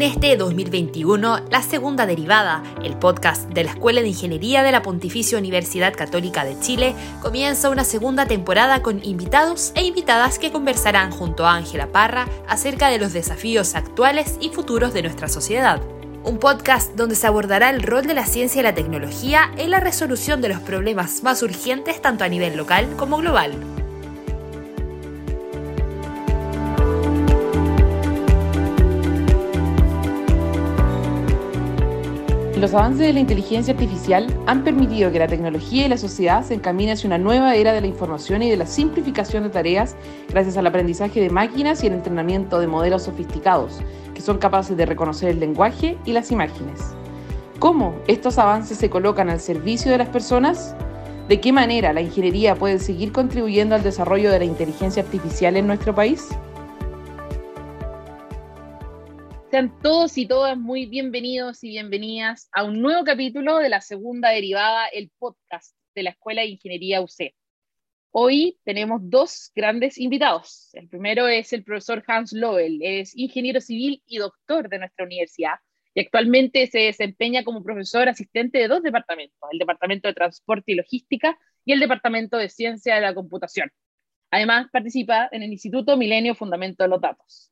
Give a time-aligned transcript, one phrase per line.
[0.00, 4.80] En este 2021, la segunda derivada, el podcast de la Escuela de Ingeniería de la
[4.80, 11.10] Pontificia Universidad Católica de Chile, comienza una segunda temporada con invitados e invitadas que conversarán
[11.10, 15.82] junto a Ángela Parra acerca de los desafíos actuales y futuros de nuestra sociedad.
[16.24, 19.80] Un podcast donde se abordará el rol de la ciencia y la tecnología en la
[19.80, 23.79] resolución de los problemas más urgentes tanto a nivel local como global.
[32.60, 36.52] Los avances de la inteligencia artificial han permitido que la tecnología y la sociedad se
[36.52, 39.96] encaminen hacia una nueva era de la información y de la simplificación de tareas
[40.28, 43.80] gracias al aprendizaje de máquinas y el entrenamiento de modelos sofisticados
[44.12, 46.94] que son capaces de reconocer el lenguaje y las imágenes.
[47.58, 50.76] ¿Cómo estos avances se colocan al servicio de las personas?
[51.30, 55.66] ¿De qué manera la ingeniería puede seguir contribuyendo al desarrollo de la inteligencia artificial en
[55.66, 56.28] nuestro país?
[59.50, 64.28] Sean todos y todas muy bienvenidos y bienvenidas a un nuevo capítulo de la segunda
[64.30, 67.34] derivada, el podcast de la Escuela de Ingeniería UC.
[68.12, 70.70] Hoy tenemos dos grandes invitados.
[70.74, 75.56] El primero es el profesor Hans Lovell, es ingeniero civil y doctor de nuestra universidad
[75.94, 80.76] y actualmente se desempeña como profesor asistente de dos departamentos, el Departamento de Transporte y
[80.76, 83.72] Logística y el Departamento de Ciencia de la Computación.
[84.30, 87.50] Además, participa en el Instituto Milenio Fundamento de los Datos.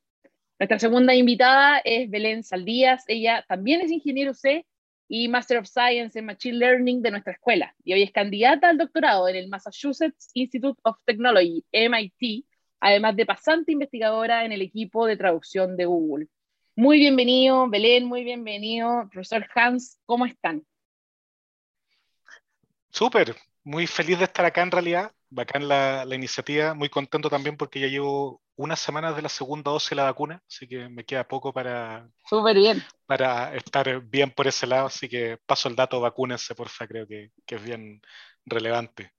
[0.59, 3.05] Nuestra segunda invitada es Belén Saldías.
[3.07, 4.67] Ella también es ingeniero C
[5.07, 7.77] y Master of Science en Machine Learning de nuestra escuela.
[7.85, 12.45] Y hoy es candidata al doctorado en el Massachusetts Institute of Technology, MIT,
[12.81, 16.27] además de pasante investigadora en el equipo de traducción de Google.
[16.75, 19.09] Muy bienvenido, Belén, muy bienvenido.
[19.13, 20.67] Profesor Hans, ¿cómo están?
[22.91, 25.13] Súper, muy feliz de estar acá en realidad.
[25.31, 29.71] Bacán la, la iniciativa, muy contento también porque ya llevo unas semanas de la segunda
[29.71, 32.11] dosis de la vacuna, así que me queda poco para,
[32.55, 32.83] bien.
[33.07, 37.31] para estar bien por ese lado, así que paso el dato, vacúnense, porfa, creo que,
[37.47, 38.03] que es bien
[38.45, 39.13] relevante.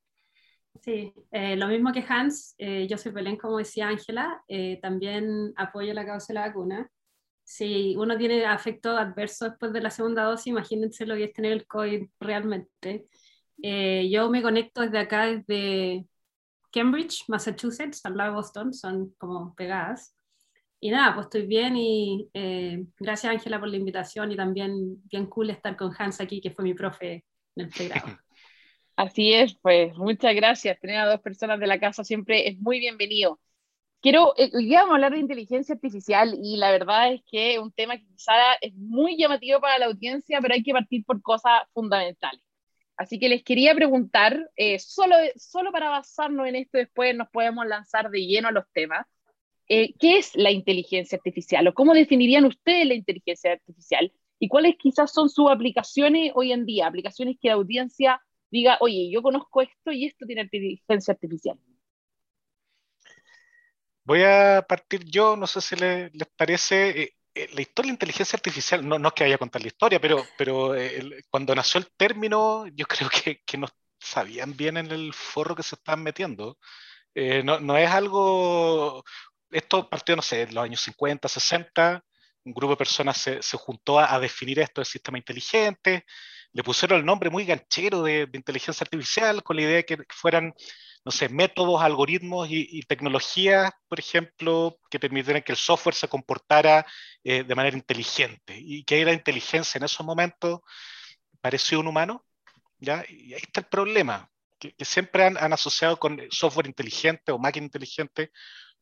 [0.81, 5.53] Sí, eh, lo mismo que Hans, eh, yo soy Belén, como decía Ángela, eh, también
[5.55, 6.89] apoyo la causa de la vacuna.
[7.43, 11.53] Si uno tiene afecto adverso después de la segunda dosis, imagínense lo que es tener
[11.53, 13.07] el COVID realmente.
[13.57, 16.05] yo me conecto desde acá, desde
[16.71, 20.15] Cambridge, Massachusetts, al lado de Boston, son como pegadas.
[20.79, 25.25] Y nada, pues estoy bien y eh, gracias Ángela por la invitación y también bien
[25.25, 27.25] cool estar con Hans aquí, que fue mi profe
[27.55, 28.07] en el pregrado.
[28.95, 30.79] Así es, pues muchas gracias.
[30.79, 33.39] Tener a dos personas de la casa siempre es muy bienvenido.
[34.01, 37.59] Quiero, eh, hoy vamos a hablar de inteligencia artificial y la verdad es que es
[37.59, 41.21] un tema que quizá es muy llamativo para la audiencia, pero hay que partir por
[41.21, 42.41] cosas fundamentales.
[42.99, 47.65] Así que les quería preguntar, eh, solo, solo para basarnos en esto, después nos podemos
[47.65, 49.07] lanzar de lleno a los temas.
[49.69, 54.11] Eh, ¿Qué es la inteligencia artificial o cómo definirían ustedes la inteligencia artificial?
[54.37, 56.87] ¿Y cuáles quizás son sus aplicaciones hoy en día?
[56.87, 58.21] Aplicaciones que la audiencia
[58.51, 61.57] diga, oye, yo conozco esto y esto tiene inteligencia artificial.
[64.03, 68.37] Voy a partir yo, no sé si les, parece, eh, la historia de la inteligencia
[68.37, 71.79] artificial, no, no es que vaya a contar la historia, pero, pero eh, cuando nació
[71.79, 73.67] el término, yo creo que, que, no
[73.99, 76.57] sabían bien en el forro que se estaban metiendo.
[77.15, 79.03] Eh, no, no, es algo,
[79.51, 82.03] esto partió, no sé, en los años 50, 60,
[82.45, 86.05] un grupo de personas se, se juntó a, a, definir esto del sistema inteligente,
[86.53, 89.97] le pusieron el nombre muy ganchero de, de inteligencia artificial con la idea de que
[90.09, 90.53] fueran
[91.09, 96.85] no sé, métodos, algoritmos y, tecnologías, por ejemplo, que permitieran que el software se comportara
[97.23, 98.55] eh, de manera inteligente.
[98.55, 100.59] Y que la inteligencia en esos momentos
[101.41, 102.23] pareció un humano,
[102.77, 103.03] ¿ya?
[103.09, 108.31] Y ahí está el problema, que, siempre han, asociado con software inteligente o máquina inteligente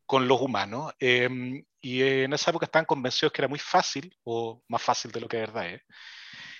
[0.06, 0.92] con los humanos.
[1.00, 5.22] Em, y en esa época estaban convencidos que era muy fácil, o más fácil de
[5.22, 5.82] lo que de verdad es,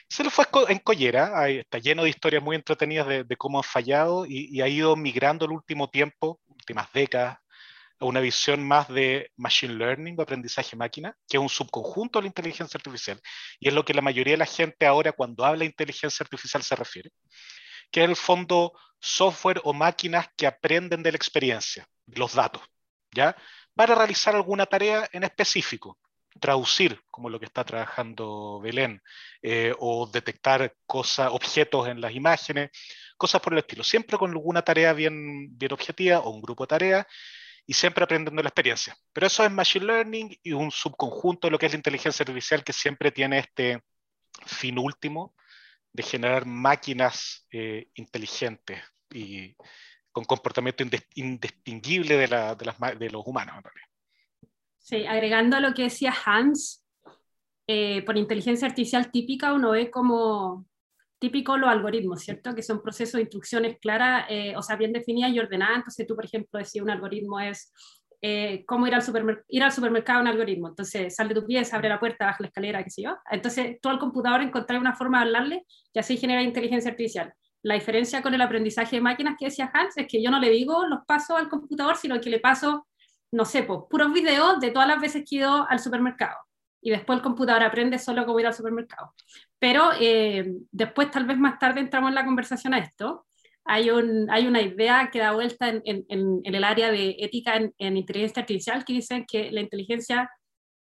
[0.10, 4.26] se lo fue en collera, está lleno de historias muy entretenidas de, cómo ha fallado
[4.26, 7.40] y, ha ido migrando el último tiempo, últimas décadas,
[8.00, 12.24] a una visión más de machine learning o aprendizaje máquina, que es un subconjunto de
[12.24, 13.20] la inteligencia artificial.
[13.60, 16.62] Y es lo que la mayoría de la gente ahora cuando habla de inteligencia artificial
[16.64, 17.10] se refiere,
[17.92, 22.62] que es el fondo software o máquinas que aprenden de la experiencia, los datos,
[23.12, 23.36] ¿ya?
[23.74, 25.98] Para realizar alguna tarea en específico
[26.40, 29.02] traducir, como lo que está trabajando Belén,
[29.42, 32.72] eh, o detectar cosas, objetos en las imágenes,
[33.18, 33.84] cosas por el estilo.
[33.84, 37.08] Siempre con alguna tarea bien, bien objetiva o un grupo de tareas
[37.66, 38.96] y siempre aprendiendo la experiencia.
[39.12, 42.64] Pero eso es Machine Learning y un subconjunto de lo que es la inteligencia artificial
[42.64, 43.82] que siempre tiene este
[44.46, 45.36] fin último
[45.92, 48.82] de generar máquinas eh, inteligentes
[49.12, 49.56] y
[50.12, 50.84] con comportamiento
[51.16, 53.97] indistinguible de, los humanos en.
[54.88, 56.82] Sí, agregando a lo que decía Hans,
[57.68, 60.66] eh, por inteligencia artificial típica uno ve como
[61.20, 62.56] típico los algoritmos, ¿cierto?
[62.56, 65.80] Que son procesos de instrucciones claras, eh, o sea, bien definidas y ordenadas.
[65.80, 67.74] Entonces tú, por ejemplo, decías un algoritmo es
[68.22, 69.04] eh, cómo ir al,
[69.50, 70.70] ir al supermercado un algoritmo.
[70.70, 73.18] Entonces, sale tu pies, abre la puerta, baja la escalera, qué sé yo.
[73.30, 77.34] Entonces, tú al computador encontrar una forma de hablarle y así genera inteligencia artificial.
[77.62, 80.50] La diferencia con el aprendizaje de máquinas que decía Hans es que yo no le
[80.50, 82.87] digo los pasos al computador, sino que le paso,
[83.32, 86.38] no sé, pues, puros videos de todas las veces que he ido al supermercado.
[86.82, 89.14] Y después el computador aprende solo cómo ir al supermercado.
[89.60, 93.28] Pero eh, después, tal vez más tarde, entramos en la conversación a esto
[93.68, 96.06] hay, un, hay una idea que da vuelta en, en,
[96.44, 100.32] en el área de ética en, inteligencia artificial que dicen que la inteligencia,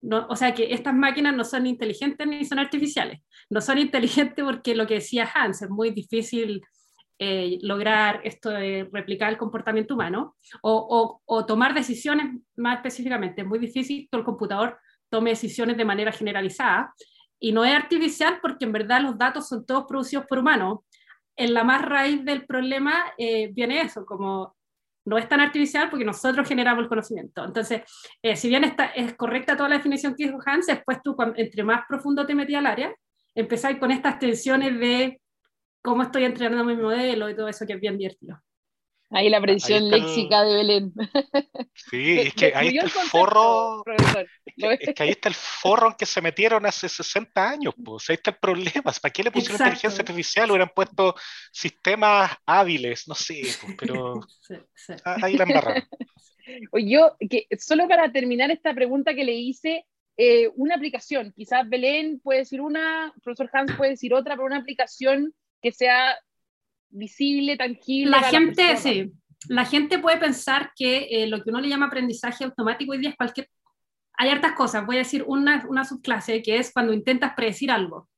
[0.01, 3.19] no, o sea, que estas máquinas no son inteligentes ni son artificiales.
[3.49, 6.61] No son inteligentes porque lo que decía Hans, es muy difícil
[7.19, 13.41] eh, lograr esto de replicar el comportamiento humano o, tomar decisiones más específicamente.
[13.41, 14.77] Es muy difícil que el computador
[15.09, 16.93] tome decisiones de manera generalizada
[17.39, 20.79] y no es artificial porque en verdad los datos son todos producidos por humanos
[21.35, 24.55] en la más raíz del problema eh, viene eso, como
[25.05, 27.45] no es tan artificial porque nosotros generamos el conocimiento.
[27.45, 27.83] Entonces,
[28.21, 31.63] eh, si bien está, es correcta toda la definición que dijo Hans, después tú, entre
[31.63, 32.95] más profundo te metías al área,
[33.33, 35.21] empezáis con estas tensiones de
[35.81, 38.41] cómo estoy entrenando mi modelo y todo eso que es bien divertido.
[39.09, 40.93] Ahí la predicción léxica de Belén.
[41.73, 43.83] Sí, es que ahí está el forro.
[44.45, 47.73] Es que, ahí está el forro en que se metieron hace 60 años.
[47.83, 48.91] Pues ahí está el problema.
[49.01, 50.51] ¿Para qué le pusieron inteligencia artificial?
[50.51, 51.15] Hubieran puesto
[51.53, 54.19] sistemas hábiles, no sé, pues, pero
[55.05, 55.83] ahí la embarraron.
[56.73, 59.85] Yo, que solo para terminar esta pregunta que le hice,
[60.17, 64.57] eh, una aplicación, quizás Belén puede decir una, profesor Hans puede decir otra, pero una
[64.57, 66.17] aplicación que sea
[66.89, 68.11] visible, tangible.
[68.11, 69.11] La gente, sí,
[69.49, 73.11] la gente puede pensar que eh, lo que uno le llama aprendizaje automático hoy día
[73.11, 73.49] es cualquier...
[74.19, 78.09] Hay hartas cosas, voy a decir una, una subclase que es cuando intentas predecir algo.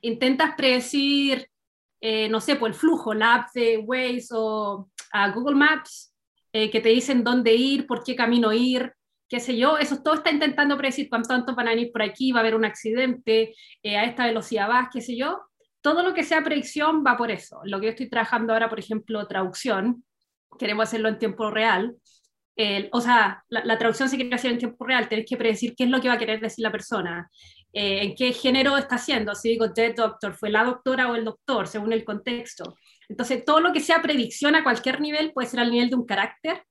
[0.00, 1.48] Intentas predecir,
[2.00, 6.14] eh, no sé, por pues, el flujo, la app de Waze o a Google Maps,
[6.52, 8.92] eh, que te dicen dónde ir, por qué camino ir,
[9.28, 12.38] qué sé yo, eso todo está intentando predecir cuánto van a venir por aquí, va
[12.38, 13.52] a haber un accidente,
[13.84, 15.40] a esta velocidad vas, qué sé yo,
[15.86, 17.60] todo lo que sea predicción va por eso.
[17.62, 20.04] Lo que yo estoy trabajando ahora, por ejemplo, traducción,
[20.58, 21.94] queremos hacerlo en tiempo real.
[22.90, 25.90] o sea, la, traducción se quiere hacer en tiempo real, tenés que predecir qué es
[25.90, 27.30] lo que va a querer decir la persona,
[27.72, 31.24] eh, en qué género está haciendo, si digo the doctor, fue la doctora o el
[31.24, 32.74] doctor, según el contexto.
[33.08, 36.04] Entonces, todo lo que sea predicción a cualquier nivel, puede ser al nivel de un
[36.04, 36.64] carácter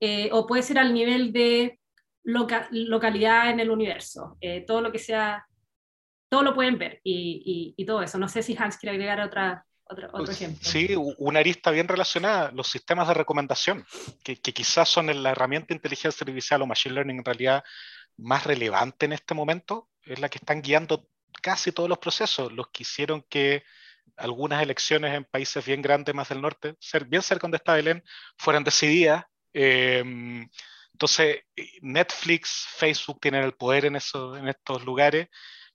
[0.00, 1.78] eh, o puede ser al nivel de
[2.24, 4.38] localidad en el universo.
[4.40, 5.46] Eh, todo lo que sea
[6.32, 8.16] todo lo pueden ver y, y, todo eso.
[8.16, 10.66] No sé si Hans quiere agregar otra, otro, otro pues, ejemplo.
[10.66, 13.84] Sí, una arista bien relacionada, los sistemas de recomendación,
[14.24, 17.62] que, que quizás son la herramienta de inteligencia artificial o machine learning en realidad
[18.16, 21.06] más relevante en este momento, es la que están guiando
[21.42, 23.62] casi todos los procesos, los que hicieron que
[24.16, 26.76] algunas elecciones en países bien grandes más del norte,
[27.08, 28.02] bien cerca donde está Belén,
[28.38, 29.26] fueran decididas.
[29.52, 30.48] Em,
[30.92, 31.40] entonces,
[31.82, 35.28] Netflix, Facebook tienen el poder en, eso, en estos lugares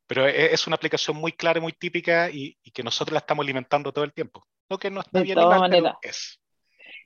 [0.08, 3.92] pero e, es una aplicación muy clara, muy típica y, que nosotros la estamos alimentando
[3.92, 4.48] todo el tiempo.
[4.70, 5.38] Lo que no está bien
[6.02, 6.40] es.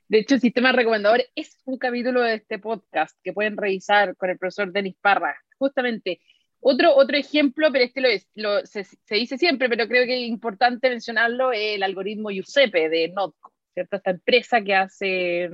[0.08, 4.30] De hecho, el sistema recomendador es un capítulo de este podcast que pueden revisar con
[4.30, 5.36] el profesor Denis Parra.
[5.58, 6.20] Justamente,
[6.60, 10.30] otro, otro ejemplo, pero este lo, es, lo se, dice siempre, pero creo que es
[10.30, 13.96] importante mencionarlo, es el algoritmo Giuseppe de Notco, ¿cierto?
[13.96, 15.50] Esta empresa que hace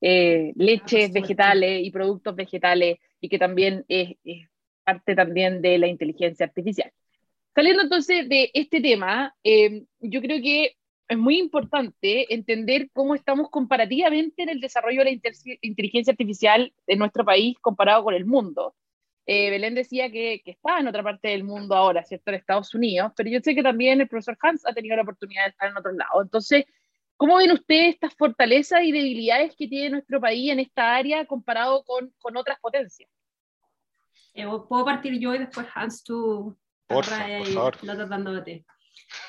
[0.00, 4.49] eh, leches vegetales y productos vegetales y que también es, es
[4.90, 6.90] parte también de la inteligencia artificial.
[7.54, 10.76] Saliendo entonces de este tema, eh, yo creo que
[11.08, 16.98] es muy importante entender cómo estamos comparativamente en el desarrollo de la inteligencia artificial en
[16.98, 18.74] nuestro país comparado con el mundo.
[19.26, 22.30] Eh, Belén decía que, que está en otra parte del mundo ahora, ¿cierto?
[22.30, 25.44] En Estados Unidos, pero yo sé que también el profesor Hans ha tenido la oportunidad
[25.44, 26.22] de estar en otro lado.
[26.22, 26.64] Entonces,
[27.16, 31.84] ¿cómo ven ustedes estas fortalezas y debilidades que tiene nuestro país en esta área comparado
[31.84, 33.10] con, con otras potencias?
[34.34, 36.56] Eh, puedo partir yo y después Hans, tú.
[36.86, 37.76] Por, favor.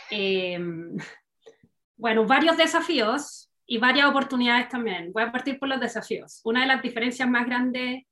[0.09, 0.97] Em,
[1.97, 5.11] bueno, varios desafíos y varias oportunidades también.
[5.13, 6.41] Voy a partir por los desafíos.
[6.43, 8.03] Una de las diferencias más grandes,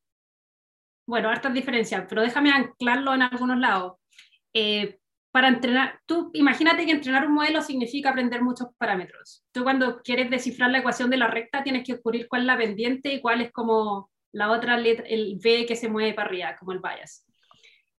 [1.05, 3.97] bueno, hartas diferencias, pero déjame anclarlo en algunos lados.
[4.53, 4.99] Eh,
[5.31, 9.43] para entrenar, tú imagínate que entrenar un modelo significa aprender muchos parámetros.
[9.51, 12.57] Tú cuando quieres descifrar la ecuación de la recta tienes que descubrir cuál es la
[12.57, 16.55] pendiente y cuál es como la otra letra, el B que se mueve para arriba,
[16.57, 17.25] como el bias.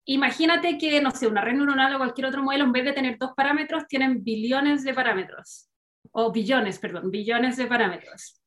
[0.06, 3.18] Imagínate que, no sé, una red neuronal o cualquier otro modelo, en vez de tener
[3.18, 5.70] dos parámetros, tienen billones de parámetros,
[6.12, 8.42] o billones, perdón, billones de parámetros.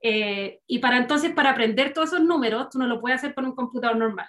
[0.00, 3.46] Eh, y para entonces, para aprender todos esos números, tú no lo puedes hacer con
[3.46, 4.28] un computador normal.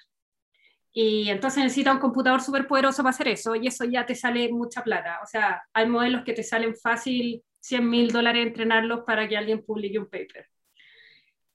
[0.92, 4.52] Y entonces necesita un computador súper poderoso para hacer eso y eso ya te sale
[4.52, 5.20] mucha plata.
[5.24, 9.64] O sea, hay modelos que te salen fácil 100 mil dólares entrenarlos para que alguien
[9.64, 10.48] publique un paper.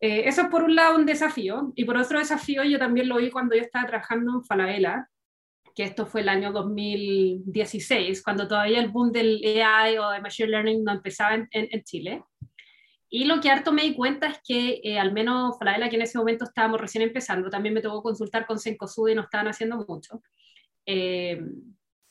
[0.01, 3.17] Eh, eso es por un lado un desafío y por otro desafío yo también lo
[3.17, 5.09] vi cuando yo estaba trabajando en Falabella,
[5.75, 10.51] que esto fue el año 2016, cuando todavía el boom del AI o de Machine
[10.51, 12.23] Learning no empezaba en, Chile.
[13.11, 16.03] Y lo que harto me di cuenta es que, eh, al menos Falabella, que en
[16.03, 19.85] ese momento estábamos recién empezando, también me tocó consultar con Sencosud y no estaban haciendo
[19.89, 20.23] mucho.
[20.87, 21.41] Eh,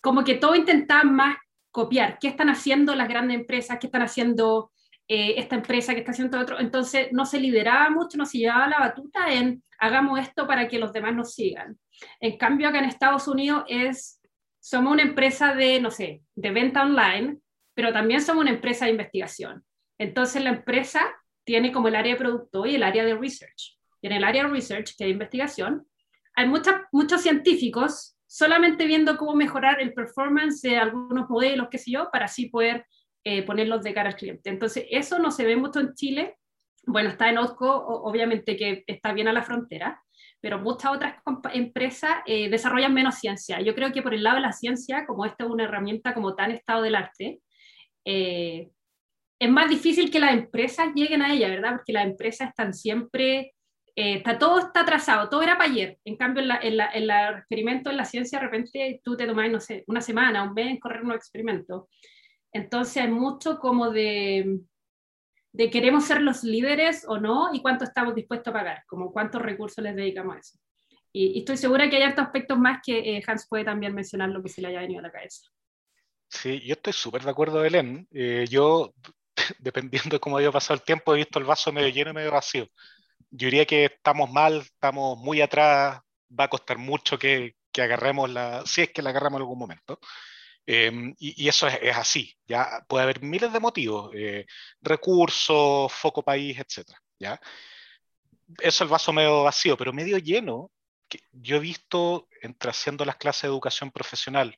[0.01, 1.37] como que todo intentaban más
[1.71, 4.71] copiar qué están haciendo las grandes empresas, qué están haciendo
[5.07, 6.59] eh, esta empresa que está haciendo otro.
[6.59, 10.79] Entonces no se lideraba mucho, no se llevaba la batuta en hagamos esto para que
[10.79, 11.77] los demás nos sigan.
[12.19, 14.21] En cambio, acá en Estados Unidos es,
[14.59, 17.37] somos una empresa de, no sé, de venta online,
[17.73, 19.63] pero también somos una empresa de investigación.
[19.97, 21.01] Entonces la empresa
[21.43, 23.77] tiene como el área de producto y el área de research.
[24.01, 25.85] Y en el área de research, que es investigación,
[26.35, 32.09] hay muchos científicos solamente viendo cómo mejorar el performance de algunos modelos, qué sé yo,
[32.11, 32.85] para así poder
[33.25, 34.49] eh, ponerlos de cara al cliente.
[34.49, 36.35] Entonces, eso no se ve mucho en Chile.
[36.85, 40.03] Bueno, está en OSCO, obviamente que está bien a la frontera,
[40.41, 41.15] pero muchas otras
[41.53, 43.61] empresas eh, desarrollan menos ciencia.
[43.61, 46.35] Yo creo que por el lado de la ciencia, como esta es una herramienta como
[46.35, 47.39] tan estado del arte,
[48.03, 48.69] eh,
[49.39, 51.77] es más difícil que las empresas lleguen a ella, ¿verdad?
[51.77, 53.53] Porque las empresas están siempre,
[53.95, 55.97] está, todo está atrasado, todo era para ayer.
[56.03, 56.75] En cambio, en, la, en,
[57.07, 60.43] la, en experimento en la ciencia, de repente tú te tomas, no sé, una semana,
[60.43, 61.87] un mes en correr un experimento.
[62.53, 64.59] Entonces hay mucho como de,
[65.51, 69.41] de queremos ser los líderes o no y cuánto estamos dispuestos a pagar, como cuántos
[69.41, 70.57] recursos les dedicamos a eso.
[71.11, 74.41] Y, estoy segura que hay otros aspectos más que eh, Hans puede también mencionar lo
[74.41, 75.47] que se le haya venido a la cabeza.
[76.27, 78.07] Sí, yo estoy súper de acuerdo, Belén.
[78.11, 78.93] Eh, yo,
[79.59, 82.31] dependiendo de cómo haya pasado el tiempo, he visto el vaso medio lleno y medio
[82.31, 82.67] vacío.
[83.29, 85.99] Yo diría que estamos mal, estamos muy atrás,
[86.39, 89.59] va a costar mucho que, que agarremos la, si es que la agarramos en algún
[89.59, 89.99] momento.
[90.65, 94.45] Em, y, eso es, así, ya puede haber miles de motivos, eh,
[94.81, 96.89] recursos, foco país, etc.
[97.19, 97.39] ¿ya?
[98.59, 100.71] Eso es el vaso medio vacío, pero medio lleno.
[101.09, 104.57] Que yo he visto, entre haciendo las clases de educación profesional,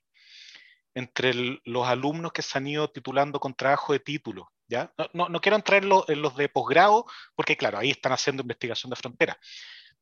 [0.93, 1.33] entre
[1.65, 4.93] los alumnos que se han ido titulando con trabajo de título, ¿ya?
[5.13, 8.95] No, no, quiero entrar en, los de posgrado, porque claro, ahí están haciendo investigación de
[8.95, 9.37] frontera.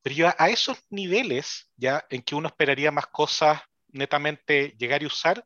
[0.02, 5.06] Pero yo a esos niveles, ya en que uno esperaría más cosas netamente llegar y
[5.06, 5.44] usar,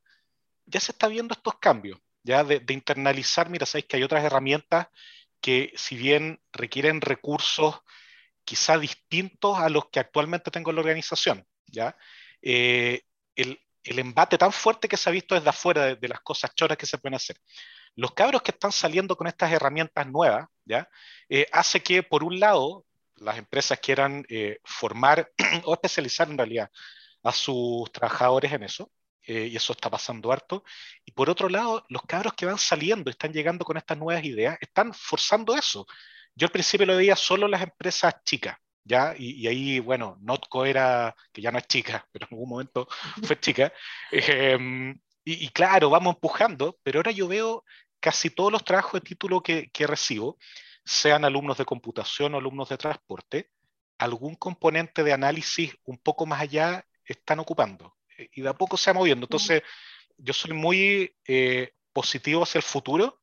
[0.69, 4.89] ya se está viendo estos cambios, ya de, internalizar, mira, sabéis que hay otras herramientas
[5.41, 7.81] que si bien requieren recursos
[8.45, 11.97] quizá distintos a los que actualmente tengo en la organización, ¿ya?
[12.43, 13.03] Eh,
[13.35, 16.87] el, embate tan fuerte que se ha visto desde afuera de, las cosas choras que
[16.87, 17.41] se pueden hacer.
[17.95, 20.89] Los cabros que están saliendo con estas herramientas nuevas, ¿ya?
[21.29, 22.85] Eh, hace que, por un lado,
[23.17, 25.33] las empresas quieran eh, formar
[25.65, 26.71] o especializar en realidad
[27.23, 28.91] a sus trabajadores en eso,
[29.29, 30.65] eh, y eso está pasando harto.
[31.05, 34.57] Y por otro lado, los cabros que van saliendo, están llegando con estas nuevas ideas,
[34.61, 35.87] están forzando eso.
[36.35, 39.15] Yo al principio lo veía solo las empresas chicas, ¿ya?
[39.19, 42.89] Y, ahí, bueno, Notco era, que ya no es chica, pero en algún momento
[43.23, 43.73] fue chica.
[44.11, 44.93] Em,
[45.25, 47.65] y, y, claro, vamos empujando, pero ahora yo veo
[48.01, 50.39] casi todos los trabajos de título que, que recibo,
[50.85, 53.51] sean alumnos de computación o alumnos de transporte,
[53.99, 58.91] algún componente de análisis un poco más allá están ocupando y de a poco se
[58.91, 59.27] va moviendo.
[59.27, 59.63] Entonces,
[60.17, 63.21] yo soy muy eh, positivo hacia el futuro,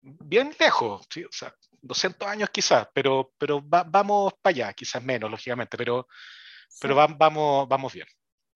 [0.00, 1.24] bien lejos, ¿sí?
[1.24, 6.06] o sea, 200 años quizás, pero, pero vamos para allá, quizás menos, lógicamente, pero,
[6.80, 8.06] pero vamos, vamos bien.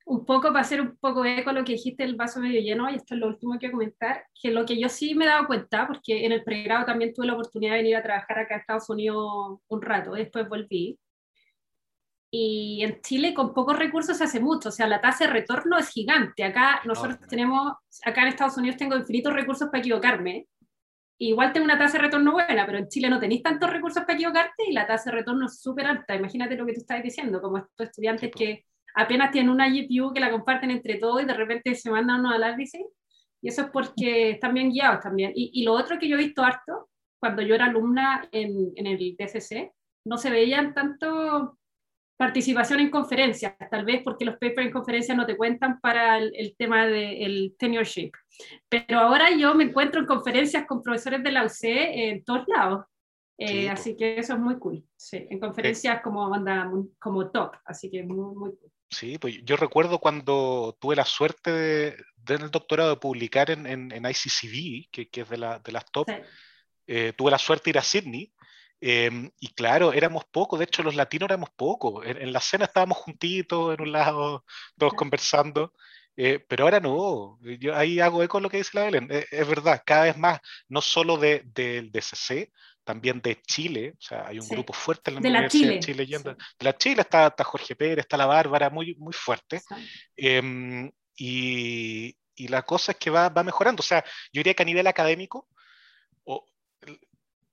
[0.04, 2.94] Un poco para hacer un poco eco lo que dijiste el vaso medio lleno, y
[2.94, 5.28] esto es lo último que voy a comentar, que lo que yo sí me he
[5.28, 8.54] dado cuenta, porque en el pregrado también tuve la oportunidad de venir a trabajar acá
[8.54, 10.98] a Estados Unidos un rato, después volví,
[12.30, 15.78] y en Chile con pocos recursos se hace mucho, o sea, la tasa de retorno
[15.78, 16.44] es gigante.
[16.44, 17.72] Acá nosotros tenemos,
[18.04, 20.46] acá en Estados Unidos tengo infinitos recursos para equivocarme.
[21.20, 24.14] Igual tengo una tasa de retorno buena, pero en Chile no tenéis tantos recursos para
[24.14, 26.14] equivocarte y la tasa de retorno es súper alta.
[26.14, 30.20] Imagínate lo que tú estás diciendo, como estos estudiantes que apenas tienen una GPU que
[30.20, 32.84] la comparten entre todos y de repente se mandan unos análisis.
[33.40, 35.32] Y eso es porque están bien guiados también.
[35.34, 36.88] Y, y, lo otro que yo he visto harto,
[37.20, 39.72] cuando yo era alumna en, en el DCC,
[40.04, 41.57] no se veían tanto
[42.18, 46.54] participación en conferencias, tal vez porque los papers en conferencias no te cuentan para el,
[46.58, 48.10] tema del tenureship.
[48.68, 52.84] Pero ahora yo me encuentro en conferencias con profesores de la UC en todos lados.
[53.38, 54.84] Eh, así que eso es muy cool.
[54.96, 56.28] Sí, en conferencias como
[56.98, 58.72] como top, así que muy, muy cool.
[58.90, 61.96] Sí, pues yo recuerdo cuando tuve la suerte de,
[62.26, 66.08] el doctorado de publicar en, en, ICCV, que, que, es de, la, de las top,
[66.88, 68.32] eh, tuve la suerte de ir a Sydney
[68.80, 72.04] Em, y claro, éramos pocos, de hecho los latinos éramos pocos.
[72.06, 74.44] En, la cena estábamos juntitos en un lado,
[74.76, 75.72] todos conversando,
[76.16, 77.38] eh, pero ahora no.
[77.58, 79.08] Yo ahí hago eco de lo que dice la Belén.
[79.10, 82.52] Eh, es verdad, cada vez más, no solo del de, DCC,
[82.84, 86.06] también de Chile, o sea, hay un grupo fuerte en la de Universidad de Chile.
[86.06, 89.60] De la Chile está, Jorge Pérez, está la Bárbara, muy, muy fuerte.
[90.16, 93.80] Em, y, y, la cosa es que va, va mejorando.
[93.80, 95.48] O sea, yo diría que a nivel académico,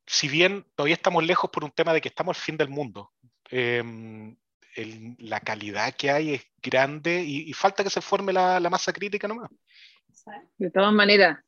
[0.05, 3.11] si bien todavía estamos lejos por un tema de que estamos al fin del mundo,
[3.49, 4.35] em,
[5.19, 9.49] la calidad que hay es grande y, falta que se forme la, masa crítica nomás.
[10.57, 11.39] De todas maneras,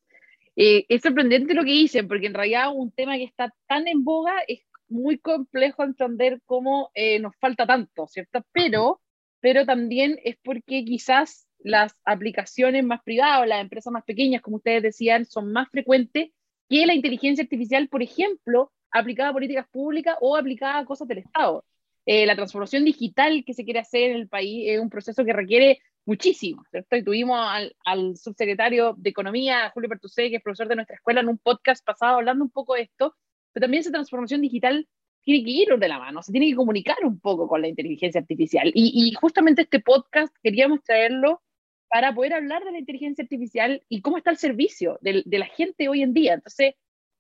[0.56, 4.04] eh, es sorprendente lo que dicen, porque en realidad un tema que está tan en
[4.04, 8.46] boga es muy complejo entender cómo eh, nos falta tanto, ¿cierto?
[8.54, 9.02] Pero,
[9.42, 14.84] pero también es porque quizás las aplicaciones más privadas, las empresas más pequeñas, como ustedes
[14.84, 16.30] decían, son más frecuentes
[16.70, 21.20] que la inteligencia artificial, por ejemplo, aplicada a políticas públicas o aplicada a cosas del
[21.20, 21.64] Estado.
[22.06, 25.34] Eh, la transformación digital que se quiere hacer en el país es un proceso que
[25.34, 26.96] requiere muchísimo, ¿cierto?
[26.96, 31.20] Y tuvimos al, al subsecretario de Economía, Julio Pertusé, que es profesor de nuestra escuela,
[31.20, 33.16] en un podcast pasado hablando un poco de esto,
[33.52, 34.88] pero también esa transformación digital
[35.24, 38.22] tiene que ir de la mano, se tiene que comunicar un poco con la inteligencia
[38.22, 38.72] artificial.
[38.74, 41.42] Y, y justamente este podcast queríamos traerlo
[41.90, 45.90] para poder hablar de la inteligencia artificial y cómo está el servicio de, la gente
[45.90, 46.34] hoy en día.
[46.34, 46.76] Entonces,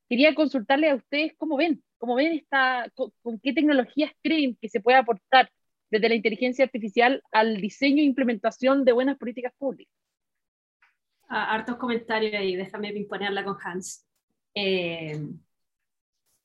[0.09, 4.81] quería consultarle a ustedes cómo ven, cómo ven esta, con, qué tecnologías creen que se
[4.81, 5.51] puede aportar
[5.89, 9.93] desde la inteligencia artificial al diseño e implementación de buenas políticas públicas.
[11.29, 14.05] Ah, hartos comentarios ahí, déjame imponerla con Hans.
[14.53, 15.19] Eh,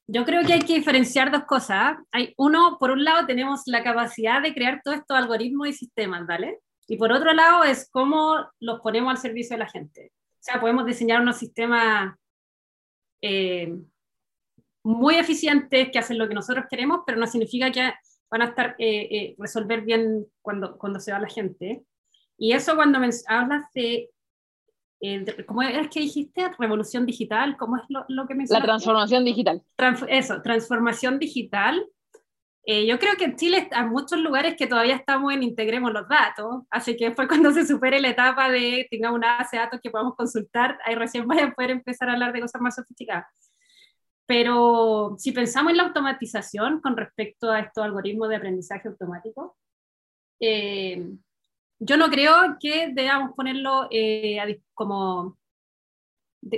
[0.06, 1.96] yo creo que hay que diferenciar dos cosas.
[2.10, 6.26] Hay uno, por un lado, tenemos la capacidad de crear todos estos algoritmos y sistemas,
[6.26, 6.58] ¿vale?
[6.92, 10.12] Y por otro lado es cómo los ponemos al servicio de la gente.
[10.14, 12.14] O sea, podemos diseñar unos sistemas
[13.22, 13.74] eh,
[14.82, 17.94] muy eficientes que hacen lo que nosotros queremos, pero no significa que
[18.30, 21.82] van a estar eh, eh, resolver bien cuando, cuando se va la gente.
[22.36, 24.10] Y eso cuando hablas de,
[25.46, 26.50] ¿cómo es que dijiste?
[26.58, 28.66] Revolución digital, ¿cómo es lo, lo que mencionaste?
[28.66, 29.62] La transformación digital.
[30.10, 31.86] eso, transformación digital.
[32.64, 36.08] Eh, yo creo que en Chile hay muchos lugares que todavía estamos en integremos los
[36.08, 39.80] datos, así que después cuando se supere la etapa de tengamos una base de datos
[39.82, 43.26] que podamos consultar, ahí recién vaya a poder empezar a hablar de cosas más sofisticadas.
[44.26, 49.56] Pero si pensamos en la automatización con respecto a estos algoritmos de aprendizaje automático,
[50.40, 51.04] eh,
[51.80, 55.36] yo no creo que debamos ponerlo eh, como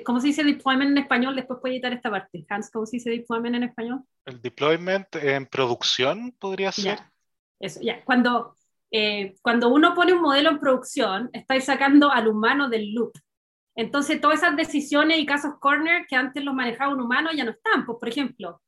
[0.05, 1.37] ¿Cómo se dice deployment en español?
[1.37, 2.45] Después puede editar esta parte.
[2.49, 4.01] Hans, ¿cómo se dice deployment en español?
[4.25, 7.01] El deployment en producción podría ser.
[7.61, 8.03] Eso, ya.
[8.05, 8.57] Cuando,
[8.91, 13.13] eh, cuando uno pone un modelo en producción, estáis sacando al humano del loop.
[13.77, 17.51] Entonces, todas esas decisiones y casos corner que antes los manejaba un humano ya no
[17.51, 17.85] están.
[17.85, 18.63] Pues, por ejemplo,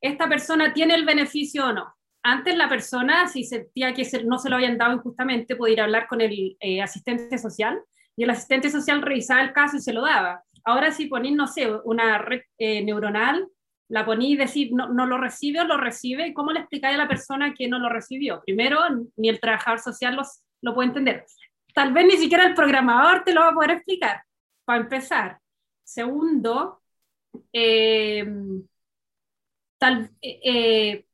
[0.00, 1.94] ¿esta persona tiene el beneficio o no?
[2.22, 5.84] Antes la persona, si sentía que no se lo habían dado injustamente, podía ir a
[5.84, 7.80] hablar con el eh, asistente social
[8.16, 10.42] y el asistente social revisaba el caso y se lo daba.
[10.64, 13.48] Ahora si ponís, no sé, una red eh, neuronal,
[13.88, 16.98] la ponís y decir, no, no, lo recibe o lo recibe, ¿cómo le explicáis a
[16.98, 18.42] la persona que no lo recibió?
[18.44, 18.80] Primero,
[19.16, 21.24] ni el trabajador social los, lo puede entender.
[21.74, 24.22] Tal vez ni siquiera el programador te lo va a poder explicar,
[24.64, 25.38] para empezar.
[25.84, 26.82] Segundo,
[27.52, 28.26] eh,
[29.78, 31.06] tal, eh,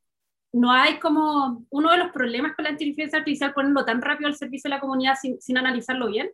[0.52, 4.36] no hay como uno de los problemas con la inteligencia artificial ponerlo tan rápido al
[4.36, 6.30] servicio de la comunidad sin, sin analizarlo bien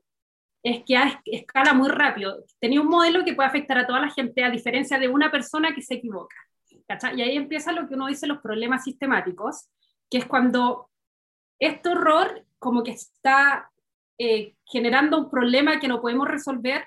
[0.62, 2.44] es que escala muy rápido.
[2.59, 5.75] Tenía un modelo que puede afectar a toda la gente, a diferencia de una persona
[5.75, 6.37] que se equivoca.
[7.14, 9.68] Y ahí empieza lo que uno dice los problemas sistemáticos,
[10.11, 10.90] que es cuando
[11.59, 13.70] este error como que está
[14.18, 16.85] eh, generando un problema que no podemos resolver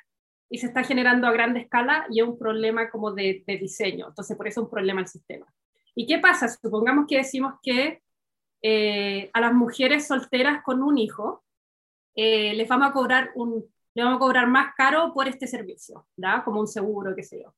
[0.49, 4.09] y se está generando a gran escala y es un problema como de, diseño.
[4.09, 5.45] Entonces, por eso es un problema el sistema.
[5.95, 6.47] ¿Y qué pasa?
[6.47, 8.01] Supongamos que decimos que
[8.61, 11.42] eh, a las mujeres solteras con un hijo
[12.15, 16.07] eh, les vamos a cobrar un, le vamos a cobrar más caro por este servicio,
[16.15, 16.43] ¿da?
[16.43, 17.53] como un seguro, qué sé yo.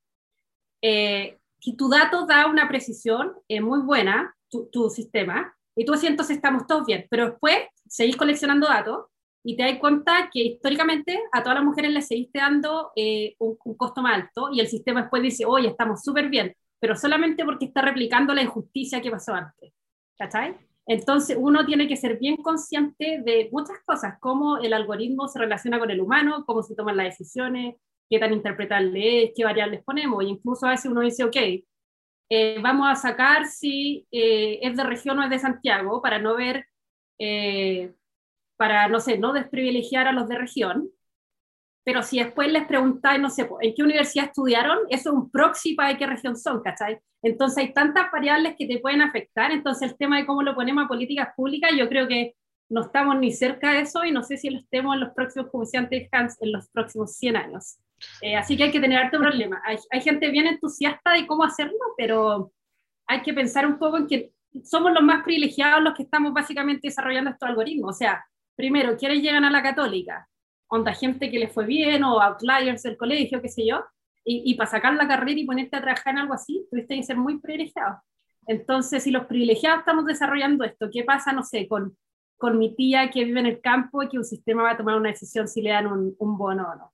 [0.82, 1.39] Eh,
[1.78, 6.36] tu dato da una precisión eh, muy buena, tu, tu, sistema, y tú así entonces
[6.38, 9.06] estamos todos bien, pero después seguís coleccionando datos
[9.44, 13.58] y te das cuenta que históricamente a todas las mujeres les seguiste dando eh, un,
[13.63, 17.44] un, costo más alto y el sistema después dice, oye, estamos súper bien, pero solamente
[17.46, 19.74] porque está replicando la injusticia que pasó antes.
[20.18, 20.56] ¿Cachai?
[20.88, 25.80] Entonces, uno tiene que ser bien consciente de muchas cosas, cómo el algoritmo se relaciona
[25.80, 27.76] con el humano, cómo se toman las decisiones,
[28.10, 30.24] qué tan interpretable es, qué variables ponemos.
[30.24, 31.38] E incluso a veces uno dice, ok,
[32.30, 36.36] eh, vamos a sacar si eh, es de región o es de Santiago para no
[36.36, 36.65] ver,
[37.19, 37.93] eh,
[38.58, 40.89] para, no sé, no desprivilegiar a los de región.
[41.86, 44.80] Pero si después les preguntáis, no sé, ¿en qué universidad estudiaron?
[44.89, 47.00] Eso es un proxy para qué región son, ¿cachai?
[47.21, 50.84] Entonces hay tantas variables que te pueden afectar, entonces el tema de cómo lo ponemos
[50.84, 52.34] a políticas públicas, yo creo que
[52.69, 55.52] no estamos ni cerca de eso y no sé si lo estemos en los próximos,
[55.52, 57.78] como decía antes Hans, en los próximos 100 años.
[58.21, 59.62] Eh, así que hay que tener harto problema.
[59.63, 62.52] Hay, hay gente bien entusiasta de cómo hacerlo, pero
[63.08, 64.32] hay que pensar un poco en que
[64.63, 67.95] somos los más privilegiados los que estamos básicamente desarrollando estos algoritmos.
[67.95, 70.28] O sea, primero, ¿quiénes llegan a la católica?
[70.67, 73.84] Onda gente que le fue bien o outliers del colegio, qué sé yo,
[74.28, 77.15] y, para sacar la carrera y ponerte a trabajar en algo así, tuviste que ser
[77.15, 78.01] muy privilegiado.
[78.47, 81.95] Entonces, si los privilegiados estamos desarrollando esto, ¿qué pasa, no sé, con,
[82.36, 84.95] con mi tía que vive en el campo y que un sistema va a tomar
[84.95, 86.93] una decisión si le dan un, un bono o no?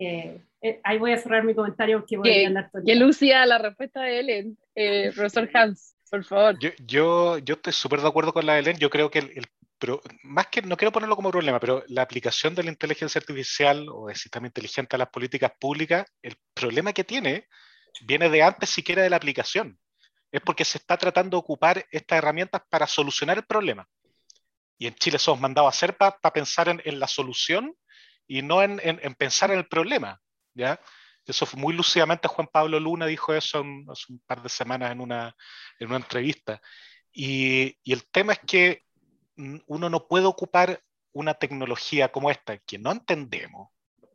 [0.00, 3.58] Eh, eh, ahí voy a cerrar mi comentario porque voy a hablar Que lucía la
[3.58, 6.58] respuesta de Ellen, eh, profesor Hans, por favor.
[6.58, 8.78] Yo, yo, yo estoy súper de acuerdo con la de Ellen.
[8.78, 9.46] Yo creo que el, el,
[9.78, 13.86] pero más que, no quiero ponerlo como problema, pero la aplicación de la inteligencia artificial
[13.90, 17.48] o del sistema inteligente a las políticas públicas, el problema que tiene
[18.02, 19.78] viene de antes siquiera de la aplicación.
[20.32, 23.88] Es porque se está tratando de ocupar estas herramientas para solucionar el problema.
[24.78, 27.74] Y en Chile somos mandados a hacer para pensar en, en, la solución
[28.26, 30.20] y no en, en, pensar en el problema.
[30.54, 30.80] ¿ya?
[31.24, 35.00] Eso fue muy lúcidamente Juan Pablo Luna dijo eso hace un par de semanas en
[35.00, 35.34] una,
[35.78, 36.60] en una entrevista.
[37.12, 38.85] Y, y el tema es que
[39.36, 43.70] uno no puede ocupar una tecnología como esta, que no entendemos,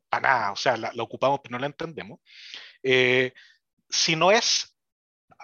[0.10, 2.20] para nada, o sea, la, la ocupamos pero no la entendemos,
[2.84, 3.34] eh,
[3.90, 4.76] si no es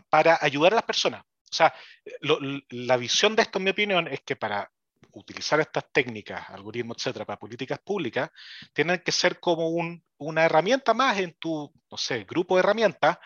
[0.10, 1.22] para ayudar a las personas.
[1.22, 1.74] O sea,
[2.22, 4.70] lo, la visión de esto, en mi opinión, es que para
[5.14, 8.30] utilizar estas técnicas, algoritmos, etcétera, para políticas públicas,
[8.74, 13.18] tienen que ser como un, una herramienta más en tu, no sé, grupo de herramientas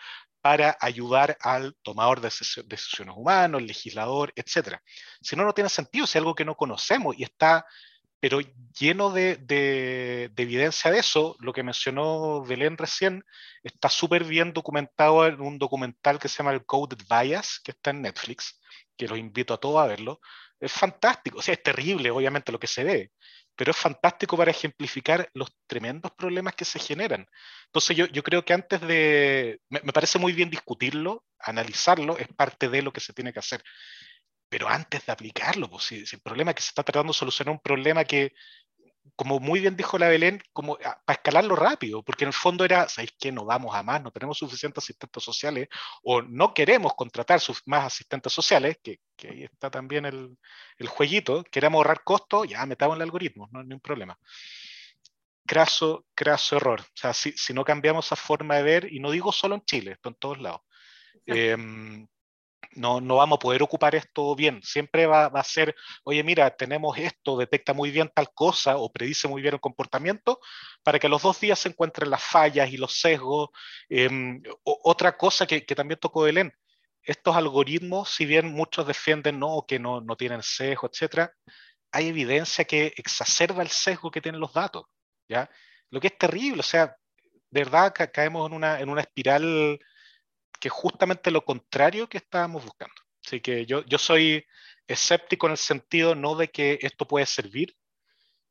[0.42, 2.30] para ayudar al tomador de
[2.66, 4.76] decisiones humanos, el legislador, etc.
[5.20, 7.64] Si no, no tiene sentido, es algo que no conocemos y está,
[8.20, 8.40] pero
[8.78, 13.24] lleno de evidencia de eso, lo que mencionó Belén recién,
[13.62, 17.90] está súper bien documentado en un documental que se llama El Coded Bias, que está
[17.90, 18.60] en Netflix,
[18.96, 20.20] que los invito a todos a verlo.
[20.58, 23.12] Es fantástico, o sea, es terrible, obviamente, lo que se ve,
[23.56, 27.26] pero es fantástico para ejemplificar los tremendos problemas que se generan.
[27.66, 32.28] Entonces yo, yo creo que antes de, me, me, parece muy bien discutirlo, analizarlo, es
[32.28, 33.62] parte de lo que se tiene que hacer.
[34.48, 37.18] Pero antes de aplicarlo, pues si, si el problema es que se está tratando de
[37.18, 38.32] solucionar un problema que,
[39.16, 42.88] como muy bien dijo la Belén, como para escalarlo rápido, porque en el fondo era,
[42.88, 43.32] ¿sabéis qué?
[43.32, 45.68] No vamos a más, no tenemos suficientes asistentes sociales
[46.02, 50.36] o no queremos contratar más asistentes sociales, que, que ahí está también el,
[50.78, 54.18] el, jueguito, queremos ahorrar costos, ya metamos el algoritmo, no hay ningún problema.
[55.46, 56.80] Craso, craso error.
[56.80, 59.62] O sea, si, si, no cambiamos esa forma de ver, y no digo solo en
[59.62, 60.60] Chile, esto en todos lados.
[61.26, 61.56] Eh,
[62.74, 64.60] no, no vamos a poder ocupar esto bien.
[64.62, 68.92] Siempre va, va, a ser, oye, mira, tenemos esto, detecta muy bien tal cosa o
[68.92, 70.40] predice muy bien el comportamiento,
[70.82, 73.50] para que los dos días se encuentren las fallas y los sesgos.
[73.88, 74.08] Eh,
[74.64, 76.52] otra cosa que, que también tocó Belén,
[77.02, 81.32] estos algoritmos, si bien muchos defienden no, que no, no tienen sesgo, etcétera,
[81.92, 84.84] hay evidencia que exacerba el sesgo que tienen los datos.
[85.28, 85.50] ¿ya?
[85.90, 86.96] Lo que es terrible, o sea,
[87.50, 89.78] de verdad caemos en una, en una espiral
[90.62, 92.94] que es justamente lo contrario que estábamos buscando.
[93.26, 94.46] Así que yo, yo soy
[94.86, 97.74] escéptico en el sentido no de que esto puede servir,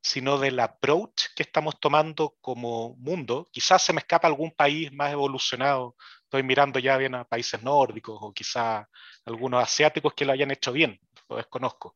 [0.01, 3.47] sino del approach que estamos tomando como mundo.
[3.49, 8.17] Quizás se me escapa algún país más evolucionado, estoy mirando ya bien a países nórdicos
[8.19, 8.85] o quizás
[9.23, 11.95] algunos asiáticos que lo hayan hecho bien, lo desconozco,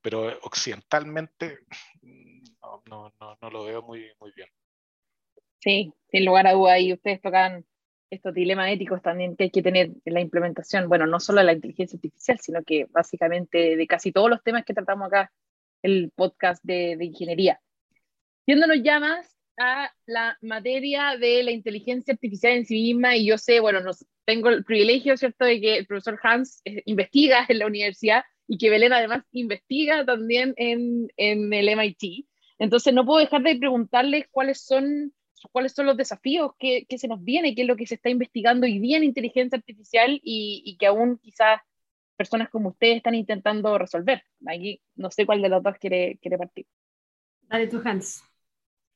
[0.00, 1.60] pero occidentalmente
[2.00, 4.48] no, no, no, no lo veo muy, muy bien.
[5.60, 7.64] Sí, sin lugar a duda, y ustedes tocan
[8.12, 11.46] estos dilemas éticos también que hay que tener en la implementación, bueno, no solo de
[11.46, 15.32] la inteligencia artificial, sino que básicamente de casi todos los temas que tratamos acá,
[15.82, 17.58] el podcast de, de ingeniería.
[18.46, 23.38] Yéndonos ya más a la materia de la inteligencia artificial en sí misma, y yo
[23.38, 27.60] sé, bueno, nos, tengo el privilegio, ¿cierto?, de que el profesor Hans eh, investiga en
[27.60, 32.26] la universidad y que Belén además investiga también en, en el MIT.
[32.58, 35.14] Entonces no puedo dejar de preguntarles cuáles son
[35.50, 38.10] cuáles son los desafíos que, que, se nos viene, qué es lo que se está
[38.10, 41.60] investigando hoy día en inteligencia artificial y, y, que aún quizás
[42.16, 44.22] personas como ustedes están intentando resolver.
[44.46, 46.66] Aquí no sé cuál de los dos quiere, quiere partir.
[47.42, 48.22] Dale tu Hans.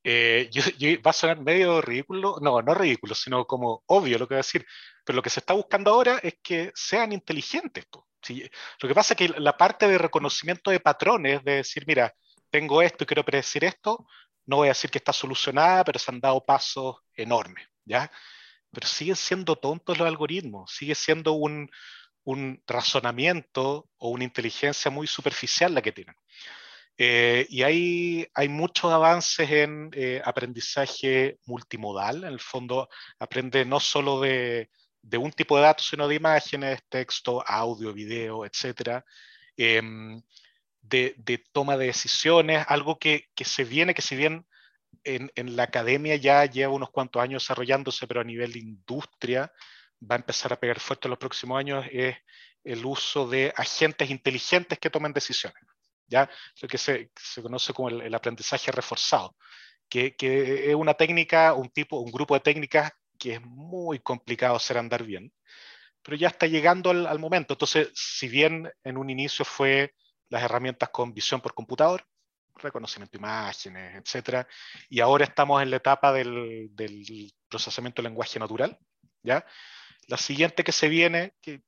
[0.08, 4.28] Eh, yo, yo, va a sonar medio ridículo, no, no ridículo, sino como obvio lo
[4.28, 4.64] que voy a decir,
[5.04, 7.86] pero lo que se está buscando ahora es que sean inteligentes.
[8.22, 8.48] ¿sí?
[8.80, 12.14] Lo que pasa es que la parte de reconocimiento de patrones, de decir, mira,
[12.50, 14.06] tengo esto y quiero predecir esto,
[14.46, 18.10] no voy a decir que está solucionada, pero se han dado pasos enormes, ¿ya?
[18.72, 21.70] Pero siguen siendo tontos los algoritmos, sigue siendo un,
[22.24, 26.14] un razonamiento o una inteligencia muy superficial la que tienen.
[26.98, 32.24] Eh, y hay, hay muchos avances en eh, aprendizaje multimodal.
[32.24, 34.70] En el fondo, aprende no solo de,
[35.02, 39.02] de, un tipo de datos, sino de imágenes, texto, audio, video, etc.
[40.88, 44.46] de, toma de decisiones, algo que, que, se viene, que si bien
[45.04, 49.52] en, en, la academia ya lleva unos cuantos años desarrollándose, pero a nivel de industria
[50.02, 52.16] va a empezar a pegar fuerte en los próximos años, es
[52.64, 55.62] el uso de agentes inteligentes que tomen decisiones.
[56.08, 56.28] ¿ya?
[56.60, 59.36] Lo que se, se conoce como el, el aprendizaje reforzado,
[59.88, 64.56] que, que, es una técnica, un tipo, un grupo de técnicas que es muy complicado
[64.56, 65.32] hacer andar bien,
[66.02, 67.54] pero ya está llegando al, al momento.
[67.54, 69.92] Entonces, si bien en un inicio fue
[70.28, 72.04] las herramientas con visión por computador,
[72.56, 74.46] reconocimiento de imágenes, etcétera,
[74.88, 78.78] y ahora estamos en la etapa del, del procesamiento de lenguaje natural,
[79.22, 79.44] ¿ya?
[80.08, 81.62] La siguiente que se viene, que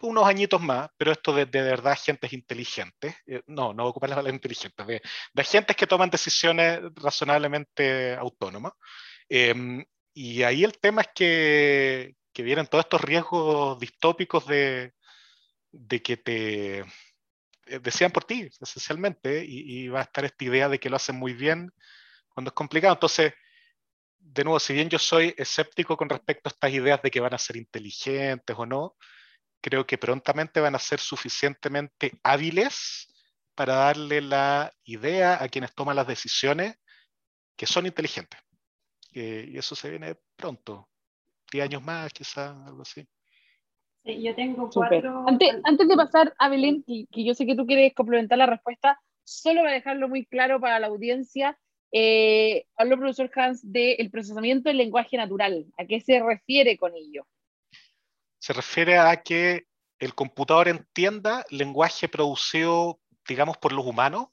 [0.00, 4.16] unos añitos más, pero esto de, de verdad agentes inteligentes, eh, no, no ocupar la
[4.16, 8.72] palabra inteligentes, de, de, agentes que toman decisiones razonablemente autónomas.
[9.28, 9.84] Eh,
[10.14, 14.92] y ahí el tema es que, vienen todos estos riesgos distópicos de,
[16.02, 16.84] que te
[17.82, 21.16] decían por ti, esencialmente, y, y va a estar esta idea de que lo hacen
[21.16, 21.72] muy bien
[22.28, 22.94] cuando es complicado.
[22.94, 23.34] Entonces,
[24.18, 27.34] de nuevo, si bien yo soy escéptico con respecto a estas ideas de que van
[27.34, 28.96] a ser inteligentes o no,
[29.60, 33.08] creo que prontamente van a ser suficientemente hábiles
[33.54, 36.76] para darle la idea a quienes toman las decisiones
[37.56, 38.40] que son inteligentes.
[39.12, 40.88] Eh, y eso se viene pronto,
[41.50, 43.06] 10 años más, quizás, algo así.
[44.16, 45.24] Yo tengo cuatro...
[45.26, 48.46] Antes, antes, de pasar a Belén, que, que, yo sé que tú quieres complementar la
[48.46, 51.58] respuesta, solo para dejarlo muy claro para la audiencia,
[51.92, 55.66] eh, habló el profesor Hans del procesamiento del lenguaje natural.
[55.76, 57.26] ¿A qué se refiere con ello?
[58.38, 59.66] se refiere a que
[59.98, 64.28] el computador entienda lenguaje producido, digamos, por los humanos,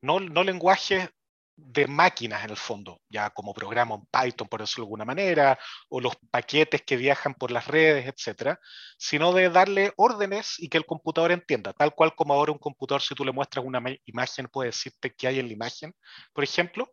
[0.00, 1.10] no, no lenguaje
[1.56, 5.58] de máquinas en el fondo, ya como programa en Python, por decirlo de alguna manera,
[5.88, 8.58] o los paquetes que viajan por las redes, etcétera,
[8.98, 13.02] sino de darle órdenes y que el computador entienda, tal cual como ahora un computador,
[13.02, 15.94] si tú le muestras una imagen, puede decirte qué hay en la imagen,
[16.32, 16.90] por ejemplo,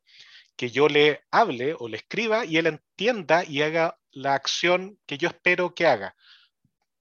[0.55, 5.17] que yo le hable o le escriba y él entienda y haga la acción que
[5.17, 6.15] yo espero que haga.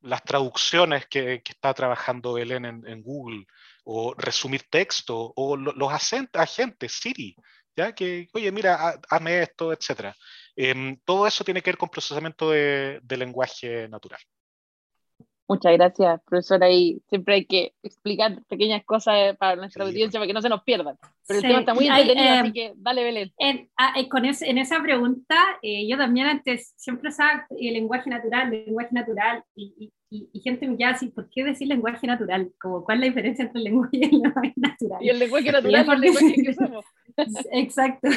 [0.01, 3.45] Las traducciones que, está trabajando Belén en, en, Google,
[3.85, 7.35] o resumir texto, o lo, los agentes, Siri,
[7.77, 7.95] ¿ya?
[7.95, 10.15] que, oye, mira, hazme esto, etc.
[10.57, 14.21] Eh, todo eso tiene que ver con procesamiento de, de lenguaje natural.
[15.51, 16.71] Muchas gracias, profesora.
[16.71, 19.91] Y siempre hay que explicar pequeñas cosas para nuestra sí.
[19.91, 20.97] audiencia para que no se nos pierdan.
[21.27, 21.47] Pero sí.
[21.47, 23.33] el tema está muy entretenido, eh, así que dale, Belén.
[23.37, 28.09] En, ah, con ese, en esa pregunta, eh, yo también antes siempre usaba el lenguaje
[28.09, 32.05] natural, el lenguaje natural, y, y, y gente me queda así, ¿por qué decir lenguaje
[32.07, 32.53] natural?
[32.61, 35.05] Como, ¿Cuál es la diferencia entre el lenguaje y el lenguaje natural?
[35.05, 36.85] Y el lenguaje natural es el lenguaje que usamos.
[37.53, 38.09] exacto,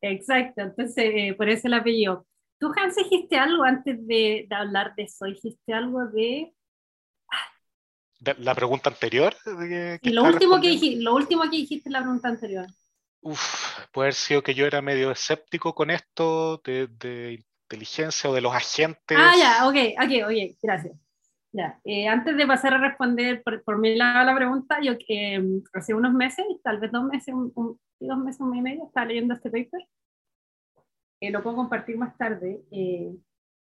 [0.00, 0.62] exacto.
[0.62, 2.26] Entonces, eh, por eso el apellido.
[2.58, 6.52] Tú, Hans, dijiste algo antes de, de hablar de eso, dijiste algo de
[8.38, 9.34] la pregunta anterior.
[10.02, 12.66] y lo último, que dijiste, lo último que dijiste en la pregunta anterior.
[13.20, 18.34] Uf, puede haber sido que yo era medio escéptico con esto de, de inteligencia o
[18.34, 19.16] de los agentes.
[19.20, 21.07] Ah, ya, ok, ok, ok, gracias.
[21.58, 25.42] Ya, eh, antes de pasar a responder por, por mi lado la pregunta, yo eh,
[25.74, 28.86] hace unos meses, tal vez dos meses, un, un, dos meses, un mes y medio,
[28.86, 29.80] estaba leyendo este paper.
[31.20, 32.62] Eh, lo puedo compartir más tarde.
[32.70, 33.12] Eh,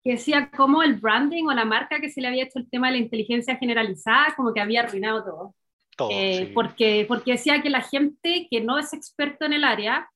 [0.05, 2.88] que decía cómo el branding o la marca que se le había hecho el tema
[2.88, 5.55] de la inteligencia generalizada, como que había arruinado todo.
[5.97, 6.53] todo eh, sí.
[6.53, 10.07] porque, porque decía que la gente que no es experto en el área,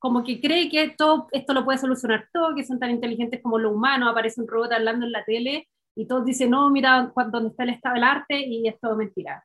[0.00, 3.60] como que cree que todo, esto lo puede solucionar todo, que son tan inteligentes como
[3.60, 7.50] lo humano, aparece un robot hablando en la tele y todos dicen, no, mira dónde
[7.50, 9.44] está el estado del arte y es todo mentira.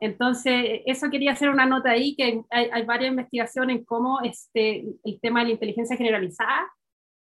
[0.00, 4.84] Entonces, eso quería hacer una nota ahí, que hay, hay varias investigaciones en cómo este,
[5.02, 6.66] el tema de la inteligencia generalizada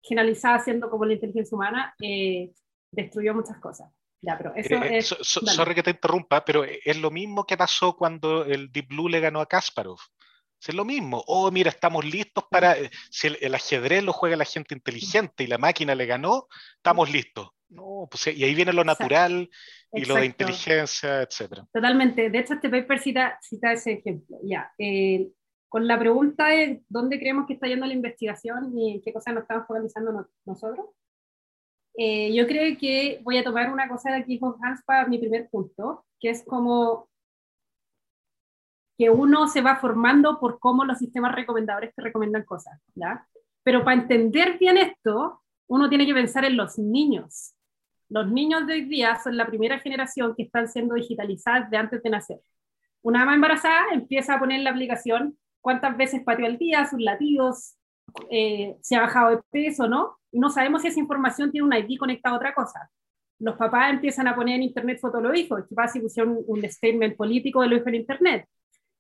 [0.03, 2.51] generalizada siendo como la inteligencia humana, eh,
[2.91, 3.91] destruyó muchas cosas.
[4.21, 7.45] Ya, pero eso eh, es, so, so, sorry que te interrumpa, pero es lo mismo
[7.45, 9.99] que pasó cuando el Deep Blue le ganó a Kasparov.
[10.61, 11.23] Es lo mismo.
[11.27, 12.75] Oh, mira, estamos listos para.
[13.09, 17.09] Si el, el, ajedrez lo juega la gente inteligente y la máquina le ganó, estamos
[17.09, 17.49] listos.
[17.69, 19.97] No, pues, y ahí viene lo natural Exacto.
[19.97, 21.61] y lo de inteligencia, etc.
[21.71, 22.29] Totalmente.
[22.29, 24.37] De hecho, este paper cita, cita ese ejemplo.
[24.43, 24.71] Ya.
[24.77, 25.29] Eh,
[25.67, 29.35] con la pregunta de dónde creemos que está yendo la investigación y en qué cosas
[29.35, 30.87] nos estamos focalizando no, nosotros,
[31.95, 35.19] eh, yo creo que voy a tomar una cosa de aquí con Hans para mi
[35.19, 37.09] primer punto, que es como
[38.97, 43.25] que uno se va formando por cómo los sistemas recomendadores te recomiendan cosas, ¿ya?
[43.63, 47.53] Pero para entender bien esto, uno tiene que pensar en los niños.
[48.09, 52.01] Los niños de hoy día son la primera generación que están siendo digitalizadas de antes
[52.01, 52.39] de nacer.
[53.03, 57.75] Una ama embarazada empieza a poner la aplicación cuántas veces pateó al día, sus latidos,
[58.31, 60.17] eh, si ha bajado de peso, ¿no?
[60.31, 62.89] Y no sabemos si esa información tiene un ID conectado a otra cosa.
[63.37, 66.39] Los papás empiezan a poner en internet fotos de los hijos, que pasa si pusieron
[66.47, 68.45] un statement político de lo hijos en internet.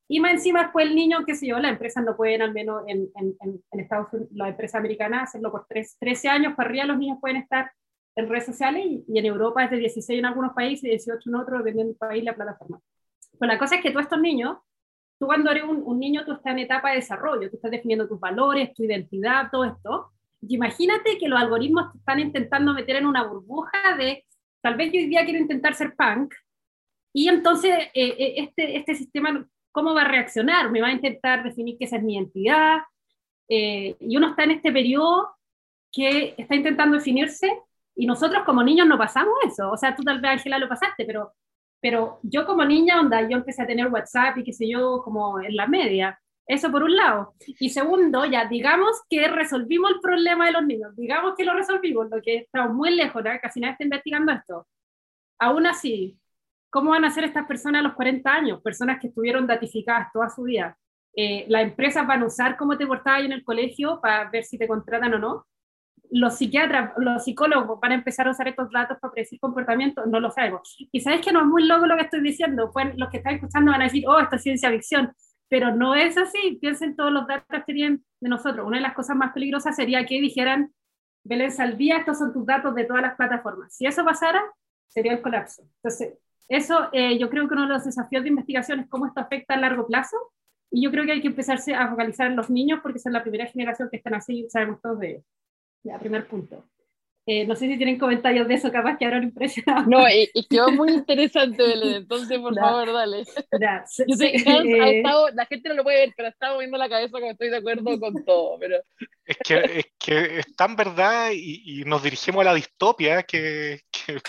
[0.07, 2.83] Y más encima después el niño, qué sé yo, las empresas no pueden, al menos
[2.87, 3.35] en, en,
[3.71, 7.17] en Estados Unidos, las empresas americanas, hacerlo por tres, 13 años, para arriba los niños
[7.19, 7.71] pueden estar
[8.19, 11.35] en redes sociales y, en Europa es de 16 en algunos países y 18 en
[11.35, 12.79] otros, dependiendo del país la plataforma.
[13.37, 14.57] Pues la cosa es que todos estos niños
[15.19, 18.19] tú cuando eres un, niño, tú estás en etapa de desarrollo, tú estás definiendo tus
[18.19, 20.11] valores, tu identidad, todo esto.
[20.41, 24.25] Y imagínate que los algoritmos te están intentando meter en una burbuja de,
[24.61, 26.33] tal vez yo hoy día quiero intentar ser punk,
[27.11, 30.71] y entonces eh, eh, este, este sistema, ¿cómo va a reaccionar?
[30.71, 32.77] Me va a intentar definir que esa es mi identidad.
[33.49, 35.27] Eh, y uno está en este periodo
[35.91, 37.51] que está intentando definirse
[37.99, 39.71] y nosotros como niños no pasamos eso.
[39.71, 41.33] O sea, tú tal vez, Ángela, lo pasaste, pero
[41.81, 45.39] pero yo como niña, onda, yo empecé a tener WhatsApp y qué sé yo, como
[45.39, 46.19] en la media.
[46.45, 47.35] Eso por un lado.
[47.59, 52.09] Y segundo, ya digamos que resolvimos el problema de los niños, digamos que lo resolvimos,
[52.09, 53.29] lo que estamos muy lejos, ¿no?
[53.41, 54.67] casi nadie está investigando esto.
[55.39, 56.19] Aún así,
[56.69, 58.61] ¿cómo van a ser estas personas a los 40 años?
[58.61, 60.77] Personas que estuvieron datificadas toda su vida.
[61.15, 64.57] Eh, ¿Las empresas van a usar cómo te portabas en el colegio para ver si
[64.57, 65.45] te contratan o no?
[66.11, 70.19] Los psiquiatras, los psicólogos van a empezar a usar estos datos para predecir comportamiento, no
[70.19, 70.75] lo sabemos.
[70.91, 73.35] Y sabes que no es muy loco lo que estoy diciendo, pues los que están
[73.35, 75.13] escuchando van a decir, oh, esto es ciencia ficción,
[75.47, 78.65] pero no es así, piensen todos los datos que tienen de nosotros.
[78.65, 80.73] Una de las cosas más peligrosas sería que dijeran,
[81.23, 83.75] Belén Saldía, estos son tus datos de todas las plataformas.
[83.75, 84.41] Si eso pasara,
[84.87, 85.63] sería el colapso.
[85.83, 86.17] Entonces,
[86.47, 89.53] eso eh, yo creo que uno de los desafíos de investigación es cómo esto afecta
[89.53, 90.17] a largo plazo,
[90.71, 93.21] y yo creo que hay que empezarse a focalizar en los niños porque son la
[93.21, 95.23] primera generación que están así, sabemos todos de ellos.
[95.83, 96.69] Ya, primer punto.
[97.31, 99.85] Eh, no sé si tienen comentarios de eso, capaz que ahora impresionados.
[99.85, 103.23] No, y, quedó muy interesante, Belén, entonces por favor, dale.
[104.07, 107.19] Yo sé, ha estado, la gente no lo puede ver, pero está moviendo la cabeza
[107.19, 108.57] que estoy de acuerdo con todo.
[108.59, 108.77] Pero...
[109.25, 113.81] Es, que, es que es tan verdad y, y nos dirigimos a la distopia que,
[113.91, 114.19] que,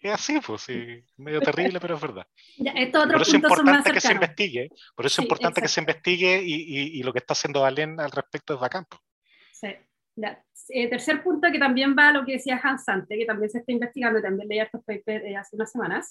[0.00, 2.26] es así, pues, sí, medio terrible, pero es verdad.
[2.58, 6.40] Ya, por eso es importante que se investigue, por eso es importante que se investigue
[6.40, 8.84] y, y, y, lo que está haciendo Valen al respecto es bacán.
[8.88, 9.76] Pues.
[10.16, 10.22] Sí.
[10.70, 13.58] Eh, tercer punto que también va a lo que decía Hans Sante, que también se
[13.58, 16.10] está investigando, también leí estos papers eh, hace unas semanas.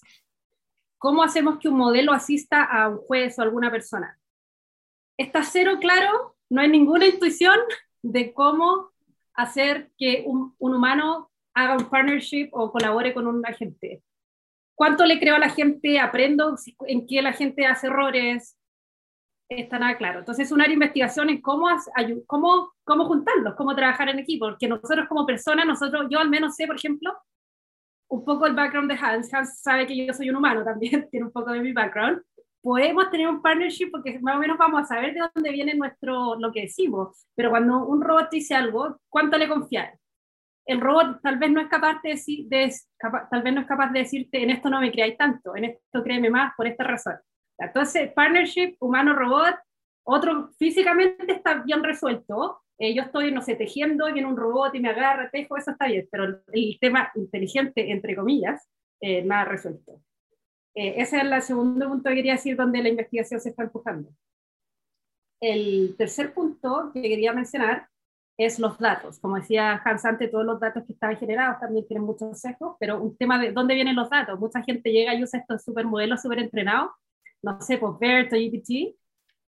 [0.98, 4.18] ¿Cómo hacemos que un modelo asista a un juez o alguna persona?
[5.18, 7.58] Está cero claro, no hay ninguna intuición
[8.02, 8.92] de cómo
[9.34, 14.04] hacer que un, un humano haga un partnership o colabore con un agente.
[14.76, 16.00] ¿Cuánto le creo a la gente?
[16.00, 16.56] ¿Aprendo
[16.88, 18.58] en qué la gente hace errores?
[19.50, 20.20] Está nada claro.
[20.20, 21.68] Entonces, una investigación en cómo,
[22.28, 26.56] cómo, cómo juntarlos, cómo trabajar en equipo, porque nosotros como personas, nosotros, yo al menos
[26.56, 27.14] sé, por ejemplo,
[28.10, 29.34] un poco el background de Hans.
[29.34, 32.22] Hans sabe que yo soy un humano también, tiene un poco de mi background.
[32.62, 36.36] Podemos tener un partnership porque más o menos vamos a saber de dónde viene nuestro,
[36.36, 40.00] lo que decimos, pero cuando un robot dice algo, ¿cuánto le confiar?
[40.66, 42.74] El robot tal vez no es capaz de decir, de,
[43.30, 46.04] tal vez no es capaz de decirte, en esto no me creáis tanto, en esto
[46.04, 47.14] créeme más por esta razón
[47.58, 49.56] entonces, partnership humano-robot,
[50.04, 52.62] otro físicamente está bien resuelto.
[52.78, 55.88] Eh, yo estoy, no sé, tejiendo viene un robot y me agarra, tejo, eso está
[55.88, 58.68] bien, pero el tema inteligente, entre comillas,
[59.02, 60.02] eh, nada resuelto.
[60.76, 64.10] Eh, ese es el segundo punto que quería decir donde la investigación se está empujando.
[65.40, 67.88] El tercer punto que quería mencionar
[68.38, 69.20] es los datos.
[69.20, 73.02] Como decía Hans antes, todos los datos que estaban generados también tienen muchos sesgos, pero
[73.02, 74.38] un tema de dónde vienen los datos.
[74.38, 76.92] Mucha gente llega y usa estos supermodelos súper entrenados
[77.46, 78.96] no sé, pues BERT o GPT,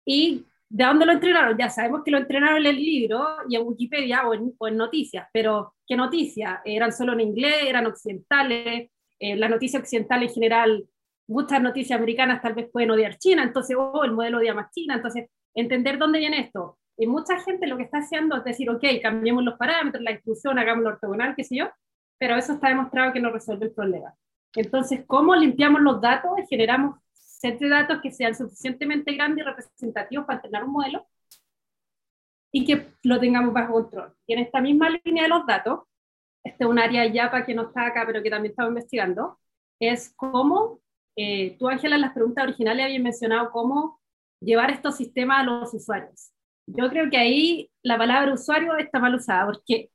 [0.06, 1.58] y ¿de dónde lo entrenaron?
[1.58, 5.76] Ya sabemos que lo entrenaron en el libro y en Wikipedia o en, noticias, pero
[5.88, 6.60] ¿qué noticias?
[6.66, 7.56] ¿Eran solo en inglés?
[7.66, 8.92] ¿Eran occidentales?
[9.20, 10.86] Eh, la noticia occidental en general,
[11.28, 14.96] muchas noticias americanas tal vez pueden odiar China, entonces, oh, el modelo odia más China,
[14.96, 16.78] entonces, entender dónde viene esto.
[16.98, 20.60] Y mucha gente lo que está haciendo es decir, ok, cambiemos los parámetros, la inclusión,
[20.60, 21.70] hagamos ortogonal, qué sé yo,
[22.18, 24.14] pero eso está demostrado que no resuelve el problema.
[24.54, 26.98] Entonces, ¿cómo limpiamos los datos y generamos
[27.42, 31.06] de datos que sean suficientemente grandes y representativos para entrenar un modelo
[32.52, 34.14] y que lo tengamos bajo control.
[34.26, 35.82] Y en esta misma línea de los datos,
[36.44, 39.40] este es un área ya para que no está acá, pero que también estaba investigando,
[39.80, 40.80] es cómo,
[41.16, 44.00] eh, tú Ángela en las preguntas originales habías mencionado cómo
[44.40, 46.32] llevar estos sistemas a los usuarios.
[46.68, 49.92] Yo creo que ahí la palabra usuario está mal usada, porque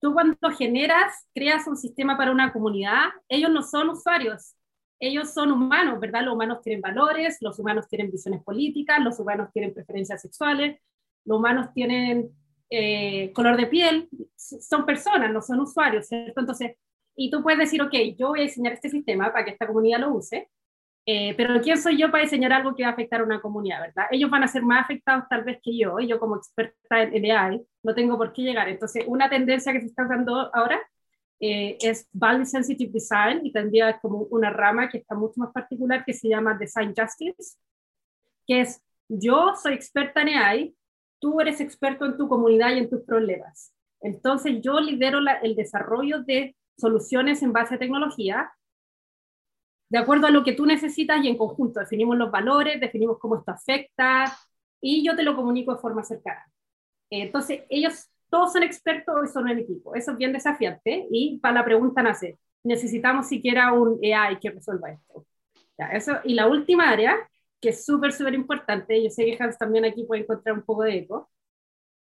[0.00, 4.54] tú cuando generas, creas un sistema para una comunidad, ellos no son usuarios,
[5.00, 6.24] ellos son humanos, ¿verdad?
[6.24, 10.80] Los humanos tienen valores, los humanos tienen visiones políticas, los humanos tienen preferencias sexuales,
[11.24, 12.30] los humanos tienen
[12.70, 16.40] eh, color de piel, son personas, no son usuarios, ¿cierto?
[16.40, 16.76] Entonces,
[17.16, 20.00] y tú puedes decir, ok, yo voy a diseñar este sistema para que esta comunidad
[20.00, 20.48] lo use,
[21.10, 23.80] Eh, pero ¿quién soy yo para diseñar algo que va a afectar a una comunidad,
[23.80, 24.06] verdad?
[24.10, 27.24] Ellos van a ser más afectados tal vez que yo, y yo como experta en
[27.30, 28.68] AI no tengo por qué llegar.
[28.68, 30.78] Entonces, una tendencia que se está dando ahora
[31.40, 36.04] eh, es Value Sensitive Design y tendría como una rama que está mucho más particular
[36.04, 37.56] que se llama Design Justice,
[38.46, 40.76] que es yo soy experta en AI,
[41.18, 43.72] tú eres experto en tu comunidad y en tus problemas.
[44.00, 48.52] Entonces, yo lidero el desarrollo de soluciones en base a tecnología
[49.88, 53.36] de acuerdo a lo que tú necesitas y en conjunto definimos los valores, definimos cómo
[53.36, 54.36] esto afecta
[54.80, 56.44] y yo te lo comunico de forma cercana.
[57.10, 59.94] Entonces, ellos todos son expertos y son un equipo.
[59.94, 64.90] Eso es bien desafiante y para la pregunta nace, necesitamos siquiera un AI que resuelva
[64.90, 65.26] esto.
[66.24, 67.16] y la última área,
[67.60, 70.82] que es súper, súper importante, yo sé que Hans también aquí puede encontrar un poco
[70.82, 71.30] de eco,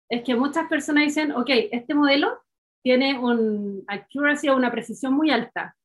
[0.10, 2.40] es que muchas personas dicen, ok, este modelo
[2.82, 5.76] tiene un accuracy o una precisión muy alta,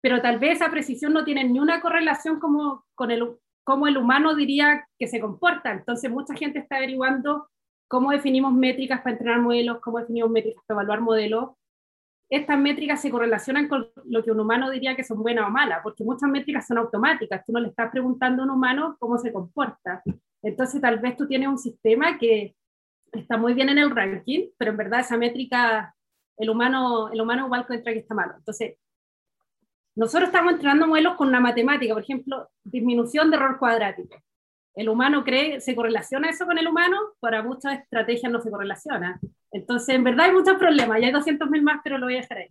[0.00, 3.96] pero tal vez esa precisión no tiene ni una correlación como, con el, cómo el
[3.96, 5.72] humano diría que se comporta.
[5.72, 7.48] Entonces, mucha gente está averiguando
[7.88, 11.50] cómo definimos métricas para entrenar modelos, cómo definimos métricas para evaluar modelos.
[12.28, 15.80] Estas métricas se correlacionan con lo que un humano diría que son buenas o malas,
[15.82, 17.44] porque muchas métricas son automáticas.
[17.46, 20.02] Tú no le estás preguntando a un humano cómo se comporta.
[20.42, 22.56] Entonces, tal vez tú tienes un sistema que
[23.12, 25.94] está muy bien en el ranking, pero en verdad esa métrica,
[26.36, 28.34] el humano, el humano igual encuentra que está malo.
[28.36, 28.76] Entonces,
[29.94, 34.16] nosotros estamos entrenando modelos con una matemática, por ejemplo, disminución de error cuadrático.
[34.76, 39.18] El humano cree, se correlaciona eso con el humano, para muchas estrategias no se correlaciona.
[39.50, 42.38] Entonces, en verdad hay muchos problemas, ya hay 200.000 más, pero lo voy a dejar
[42.38, 42.48] ahí.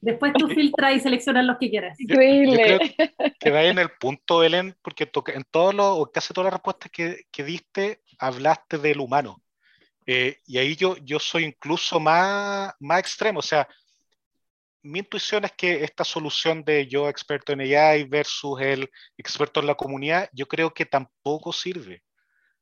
[0.00, 1.98] Después tú filtras y seleccionas los que quieras.
[2.00, 2.94] Increíble.
[3.38, 6.90] que va en el punto, Ellen, porque en todos los, o casi todas las respuestas
[6.90, 9.40] que, que diste, hablaste del humano.
[10.04, 13.68] Eh, y ahí yo, yo soy incluso más, más extremo, o sea,
[14.82, 19.66] mi intuición es que esta solución de yo experto en AI versus el experto en
[19.66, 22.02] la comunidad, yo creo que tampoco sirve.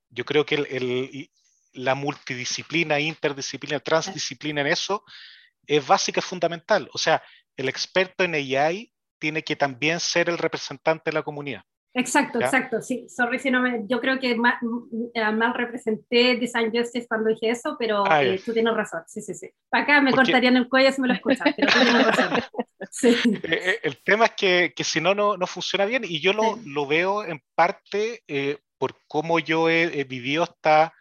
[0.09, 1.31] Yo creo que el,
[1.73, 5.05] la multidisciplina, interdisciplina, transdisciplina en eso
[5.67, 6.89] es básica, fundamental.
[6.93, 7.23] O sea,
[7.57, 11.63] el experto en AI tiene que también ser el representante de la comunidad.
[11.99, 13.09] Exacto, exacto, sí.
[13.09, 14.59] Sorry si no me, yo creo que mal,
[15.15, 19.23] eh, mal, representé Design Justice cuando dije eso, pero ah, eh, tú tienes razón, sí,
[19.23, 19.49] sí, sí.
[19.71, 22.43] Para acá me cortarían el cuello si me lo escuchas, pero tú tienes razón.
[22.91, 23.17] Sí.
[23.43, 26.59] Eh, el tema es que, que si no, no, no, funciona bien y yo lo,
[26.67, 28.23] lo veo en parte
[28.77, 30.93] por cómo yo he, vivido hasta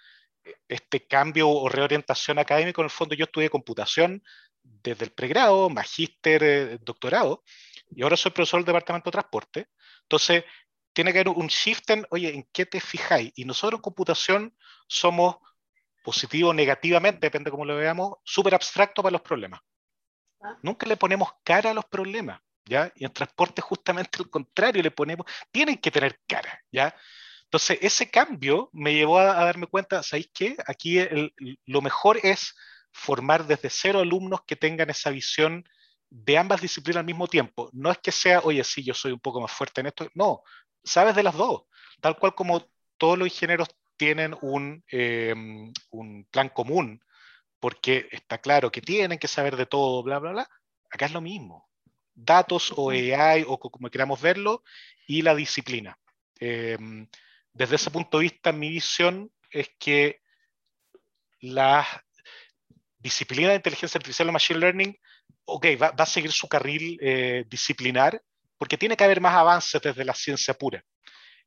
[0.67, 2.81] este cambio o reorientación académica.
[2.81, 4.23] En el fondo yo estudié computación
[4.63, 7.43] desde el pregrado, magíster, doctorado,
[7.91, 9.67] y ahora soy profesor del Departamento de Transporte.
[10.03, 10.43] Entonces,
[10.95, 13.33] tiene que haber un shift en, oye, ¿en qué te fijáis?
[13.35, 15.35] Y nosotros en computación somos
[16.03, 19.59] positivo o negativamente, depende de cómo lo veamos, súper abstracto para los problemas.
[20.41, 20.57] Ah.
[20.61, 22.91] Nunca le ponemos cara a los problemas, ¿ya?
[22.95, 26.95] Y en transporte justamente al contrario, le ponemos, tienen que tener cara, ¿ya?
[27.43, 30.55] Entonces, ese cambio me llevó a, darme cuenta, ¿sabéis qué?
[30.65, 30.99] Aquí
[31.65, 32.55] lo mejor es
[32.91, 35.67] formar desde cero alumnos que tengan esa visión
[36.09, 37.69] de ambas disciplinas al mismo tiempo.
[37.73, 40.07] No es que sea, oye, sí, yo soy un poco más fuerte en esto.
[40.13, 40.43] No,
[40.85, 41.63] sabes de las dos,
[42.01, 42.67] tal cual como
[42.97, 47.01] todos los ingenieros tienen un, em, un plan común,
[47.59, 50.49] porque está claro que tienen que saber de todo, bla, bla, bla.
[50.91, 51.67] Acá es lo mismo.
[52.13, 54.63] Datos o AI o como queramos verlo
[55.07, 55.97] y la disciplina.
[56.39, 57.07] Em,
[57.53, 60.21] desde ese punto de vista, mi visión es que
[61.39, 61.85] la
[62.99, 64.97] disciplina de inteligencia artificial o machine learning,
[65.45, 68.21] ok, va, va a seguir su carril eh, disciplinar,
[68.57, 70.83] porque tiene que haber más avances desde la ciencia pura,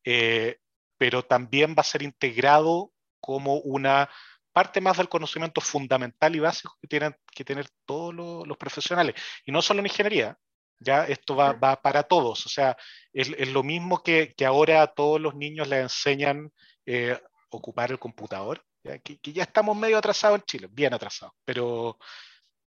[0.04, 0.58] eh,
[0.96, 4.08] pero también va a ser integrado como una
[4.52, 9.52] parte más del conocimiento fundamental y básico que tienen que tener todos los, profesionales, y
[9.52, 10.36] no solo en ingeniería,
[10.80, 12.76] ya esto va, va para todos, o sea,
[13.12, 16.52] es, es lo mismo que, que, ahora a todos los niños les enseñan
[16.86, 18.98] eh, ocupar el computador, ¿ya?
[18.98, 21.98] Que, que, ya estamos medio atrasados en Chile, bien atrasados, pero,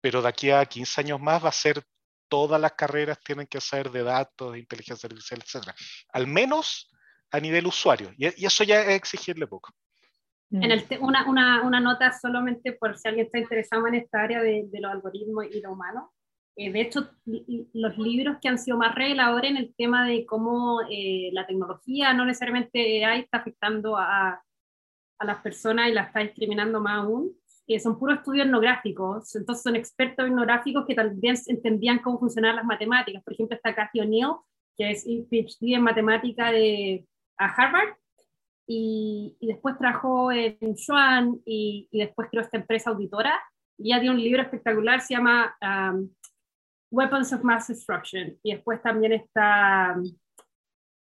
[0.02, 1.84] pero de aquí a 15 años más va a ser
[2.28, 5.70] todas las carreras tienen que ser de datos, de inteligencia artificial, etc.
[6.14, 6.92] Al menos
[7.32, 8.12] a nivel usuario.
[8.18, 9.74] Y, eso ya es exigirle poco.
[10.52, 14.42] En el una, una, una, nota solamente por si alguien está interesado en esta área
[14.42, 16.14] de, de los algoritmos y lo humano.
[16.56, 20.80] Eh, de hecho, los libros que han sido más ahora en el tema de cómo
[20.90, 24.42] eh, la tecnología, no necesariamente AI, está afectando a,
[25.20, 27.32] a las personas y la está discriminando más aún,
[27.68, 32.66] que son puros estudios etnográficos, entonces son expertos etnográficos que también entendían cómo funcionaban las
[32.66, 33.24] matemáticas.
[33.24, 34.36] Por ejemplo, está Cathy O'Neill,
[34.78, 37.06] que es PhD en matemática de
[37.38, 37.96] a Harvard,
[38.68, 43.40] y, y, después trabajó en Schwann y, y, después creó esta empresa auditora.
[43.78, 46.10] Y ya tiene un libro espectacular, se llama um,
[46.90, 48.38] Weapons of Mass Destruction.
[48.42, 49.96] Y después también está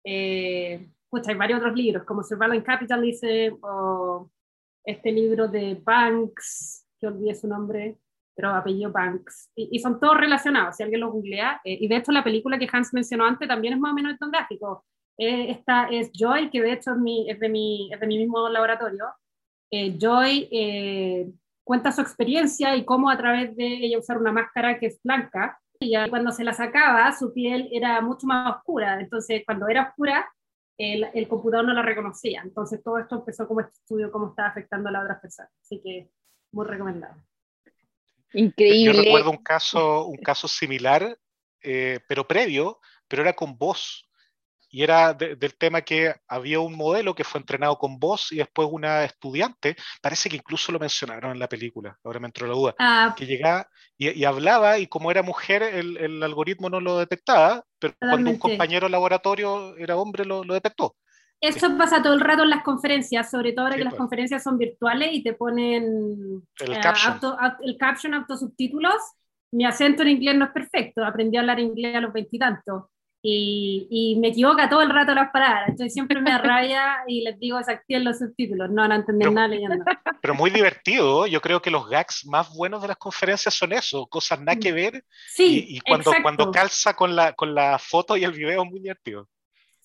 [0.04, 4.32] Eh, pues hay varios otros libros, como Surveillance Capitalism o
[4.84, 7.98] este libro de Banks, que olvidé su nombre,
[8.36, 12.12] pero apellido Banks, y, son todos relacionados, si alguien lo googlea, eh, y de hecho
[12.12, 14.86] la película que Hans mencionó antes también es más o menos etnográfico.
[15.18, 18.18] Eh, esta es Joy, que de hecho es, mi, es, de, mi, es de mi
[18.18, 19.06] mismo laboratorio.
[19.70, 21.32] Eh, Joy eh,
[21.64, 25.60] cuenta su experiencia y cómo a través de ella usar una máscara que es blanca,
[25.80, 30.32] y cuando se la sacaba, su piel era mucho más oscura, entonces cuando era oscura,
[30.78, 32.42] el, el computador no la reconocía.
[32.44, 35.52] Entonces todo esto empezó como este estudio, cómo estaba afectando a las otras personas.
[35.62, 36.10] Así que
[36.52, 37.16] muy recomendado.
[38.34, 38.94] Increíble.
[38.94, 41.18] Yo recuerdo un caso, un caso similar,
[41.62, 44.10] eh, pero previo, pero era con voz
[44.72, 48.70] y era del tema que había un modelo que fue entrenado con voz y después
[48.72, 52.76] una estudiante, parece que incluso lo mencionaron en la película, ahora me entró la duda,
[52.80, 53.14] ah.
[53.18, 53.68] que llegaba
[53.98, 58.40] y, hablaba y como era mujer el, el, algoritmo no lo detectaba, pero cuando un
[58.40, 60.96] compañero de laboratorio era hombre lo, lo detectó.
[61.42, 64.00] Eso pasa todo el rato en las conferencias, sobre todo ahora que las pues.
[64.00, 67.14] conferencias son virtuales y te ponen el, eh, caption.
[67.14, 68.96] Auto, el caption, autosubtítulos.
[69.52, 72.91] Mi acento en inglés no es perfecto, aprendí a hablar inglés a los veintitantos
[73.24, 77.40] y, y, me equivoca todo el rato las palabras, entonces siempre me arraya y les
[77.40, 79.86] digo desactiven los subtítulos, no, no entendí nada leyendo.
[80.22, 84.08] Pero muy divertido, yo creo que los gags más buenos de las conferencias son eso,
[84.08, 88.18] cosas nada que ver sí, y, y cuando, cuando calza con la, con la foto
[88.18, 89.28] y el video es muy divertido.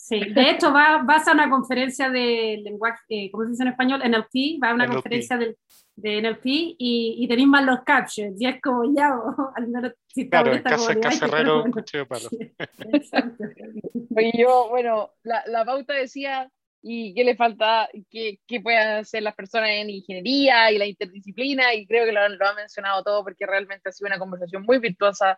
[0.09, 3.71] Sí, de hecho va, vas a una conferencia de lenguaje, eh, ¿cómo se dice en
[3.71, 4.01] español?
[4.05, 5.57] NLP, va a una conferencia de,
[5.97, 9.11] de NLP y, y tenéis más los captions, y es como ya,
[9.57, 12.29] al menos si Claro, en casa, casa herrero, un cuchillo de palo.
[14.17, 16.49] Oye, yo, bueno, la, la pauta decía,
[16.83, 17.89] ¿y qué le falta?
[18.09, 21.75] ¿Qué, ¿Qué pueden hacer las personas en ingeniería y la interdisciplina?
[21.75, 24.79] Y creo que lo, lo ha mencionado todo porque realmente ha sido una conversación muy
[24.79, 25.37] virtuosa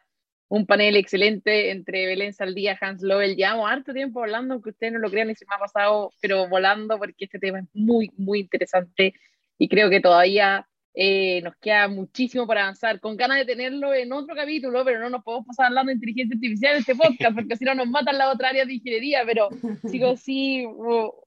[0.49, 3.37] un panel excelente entre Belén Saldía, Hans Lovell.
[3.37, 6.49] Llevamos harto tiempo hablando, aunque ustedes no lo crean, y se me ha pasado, pero
[6.49, 9.15] volando, porque este tema es muy, muy interesante
[9.59, 13.01] y creo que todavía eh, nos queda muchísimo para avanzar.
[13.01, 16.35] Con ganas de tenerlo en otro capítulo, pero no nos podemos pasar hablando de inteligencia
[16.35, 19.23] artificial en este podcast, porque si no nos matan la otra área de ingeniería.
[19.27, 19.49] Pero
[19.89, 20.65] sigo sí,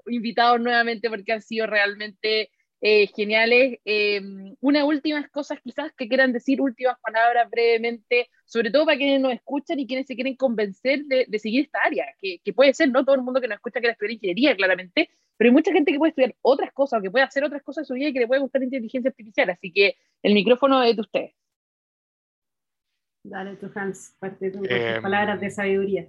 [0.08, 2.50] invitados nuevamente porque han sido realmente
[2.82, 3.80] eh, geniales.
[3.86, 9.22] Em, unas últimas cosas quizás que quieran decir, últimas palabras brevemente, sobre todo para quienes
[9.22, 12.90] nos escuchan y quienes se quieren convencer de, seguir esta área, que, que, puede ser,
[12.90, 15.92] no todo el mundo que nos escucha quiere estudiar ingeniería, claramente, pero hay mucha gente
[15.92, 18.14] que puede estudiar otras cosas, o que puede hacer otras cosas en su vida y
[18.14, 21.36] que le puede gustar la inteligencia artificial, así que el micrófono es de ustedes.
[23.24, 26.08] Dale tú, Hans, parte de tus em, palabras de sabiduría.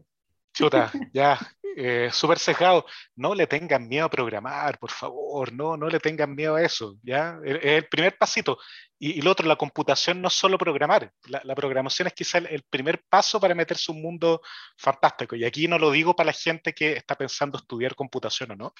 [0.52, 1.38] Chuta, ya,
[1.76, 2.84] eh, súper cejado.
[3.16, 6.96] No le tengan miedo a programar, por favor, no, no le tengan miedo a eso,
[7.02, 7.38] ¿ya?
[7.44, 8.58] Es el primer pasito.
[8.98, 12.62] Y, y, lo otro, la computación no es solo programar, la, programación es quizá el,
[12.64, 14.42] primer paso para meterse un mundo
[14.76, 15.34] fantástico.
[15.34, 18.74] Y aquí no lo digo para la gente que está pensando estudiar computación o no,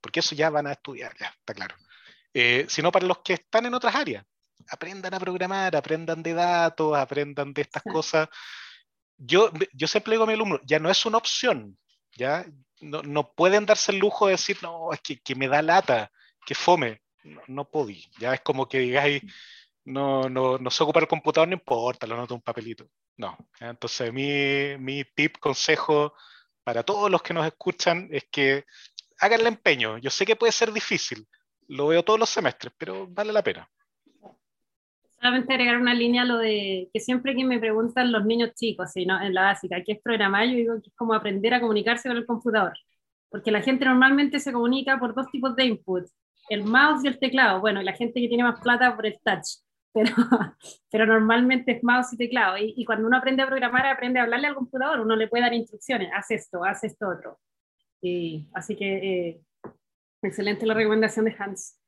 [0.00, 1.76] porque eso ya van a estudiar, ya, está claro.
[2.34, 4.24] Eh, sino para los que están en otras áreas.
[4.68, 8.28] Aprendan a programar, aprendan de datos, aprendan de estas cosas
[9.24, 11.78] yo, yo siempre digo a mi alumno, ya no es una opción,
[12.16, 12.44] ya
[12.80, 16.10] no, no pueden darse el lujo de decir, no, es que, que me da lata,
[16.44, 19.22] que fome, no, no podí, ya es como que digáis,
[19.84, 24.12] no, no, no se ocupa el computador, no importa, lo noto un papelito, no, entonces
[24.12, 26.14] mi, mi tip, consejo
[26.64, 28.64] para todos los que nos escuchan es que
[29.18, 31.28] hagan el empeño, yo sé que puede ser difícil,
[31.68, 33.68] lo veo todos los semestres, pero vale la pena
[35.22, 38.90] solamente agregar una línea a lo de que siempre que me preguntan los niños chicos,
[39.06, 39.22] ¿no?
[39.22, 40.48] en la básica, ¿qué es programar?
[40.48, 42.72] Yo digo que es como aprender a comunicarse con el computador,
[43.30, 46.06] porque la gente normalmente se comunica por dos tipos de input,
[46.48, 47.60] el mouse y el teclado.
[47.60, 49.60] Bueno, y la gente que tiene más plata por el touch,
[49.94, 50.12] pero,
[50.90, 52.58] pero normalmente es mouse y teclado.
[52.58, 55.44] Y, y, cuando uno aprende a programar, aprende a hablarle al computador, uno le puede
[55.44, 57.38] dar instrucciones, haz esto, haz esto otro.
[58.00, 58.96] Y, así que
[59.28, 59.40] eh,
[60.22, 61.78] excelente la recomendación de Hans.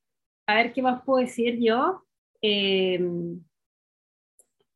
[0.46, 2.03] A ver qué más puedo decir yo.
[2.46, 3.40] Em,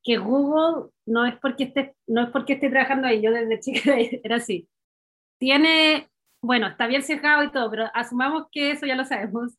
[0.03, 3.95] que Google no es porque esté, no es porque esté trabajando ahí, yo desde chica
[4.25, 4.69] era así.
[5.39, 6.09] Tiene,
[6.43, 9.55] bueno, está bien cerrado y todo, pero asumamos que eso ya lo sabemos.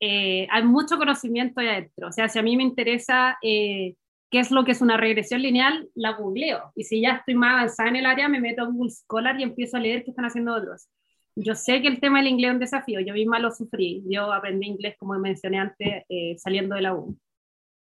[0.00, 2.08] Eh, hay mucho conocimiento ahí adentro.
[2.08, 3.96] O sea, si a mí me interesa eh,
[4.30, 6.72] qué es lo que es una regresión lineal, la googleo.
[6.74, 9.44] Y si ya estoy más avanzada en el área, me meto a Google Scholar y
[9.44, 10.88] empiezo a leer qué están haciendo otros.
[11.36, 14.02] Yo sé que el tema del inglés es un desafío, yo misma lo sufrí.
[14.08, 17.16] Yo aprendí inglés, como mencioné antes, eh, saliendo de la U.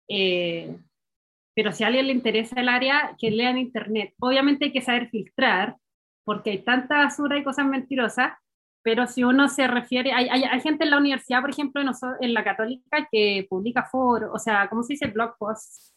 [0.08, 0.76] Eh,
[1.54, 4.14] pero si a alguien le interesa el área, que lea en Internet.
[4.20, 5.76] Obviamente hay que saber filtrar,
[6.24, 8.32] porque hay tanta basura y cosas mentirosas,
[8.82, 11.80] pero si uno se refiere, hay, hay, gente en la universidad, por ejemplo,
[12.20, 15.06] en, la católica, que publica foros, o sea, ¿cómo se dice?
[15.06, 15.94] Blog posts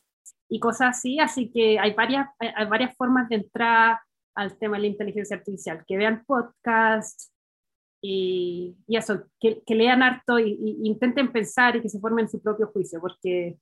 [0.47, 3.99] y cosas así, así que hay varias, hay, varias formas de entrar
[4.35, 7.33] al tema de la inteligencia artificial, que vean podcasts,
[8.01, 13.01] y, eso, que, lean harto y, intenten pensar y que se formen su propio juicio,
[13.01, 13.57] porque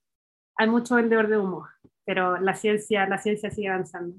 [0.58, 1.68] hay mucho vendedor de humo,
[2.06, 4.16] pero la ciencia, la ciencia sigue avanzando.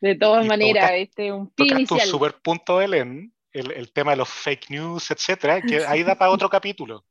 [0.00, 2.00] De todas maneras, este es un pin inicial.
[2.00, 6.14] un super punto, Belén, el, el tema de los fake news, etcétera, que ahí da
[6.14, 7.04] para otro capítulo.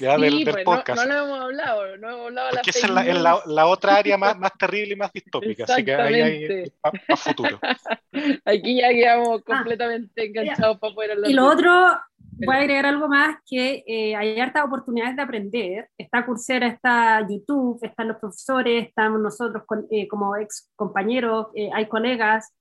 [0.00, 1.04] Ya, del, pues, podcast.
[1.04, 4.16] No, lo hemos hablado, no hemos hablado Porque esa es, la, la, la, otra área
[4.16, 7.60] más, más terrible y más distópica, así que ahí hay para futuro.
[8.44, 11.30] Aquí ya quedamos ah, completamente enganchados para poder hablar.
[11.30, 12.00] Y lo otro,
[12.38, 15.88] voy a agregar algo más, que eh, hay hartas oportunidades de aprender.
[15.98, 21.86] Está Coursera, está YouTube, están los profesores, estamos nosotros eh, como ex compañeros, eh, hay
[21.86, 22.52] colegas.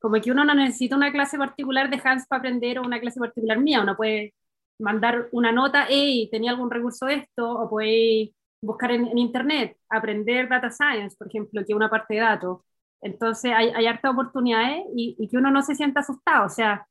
[0.00, 3.20] Como que uno no necesita una clase particular de Hans para aprender o una clase
[3.20, 4.34] particular mía, uno puede
[4.78, 10.70] mandar una nota, hey, tenía algún recurso esto, o puede buscar en, internet, aprender data
[10.70, 12.60] science, por ejemplo, que es una parte de datos.
[13.00, 16.46] Entonces hay, hay harta oportunidades y, y, que uno no se sienta asustado.
[16.46, 16.86] O sea,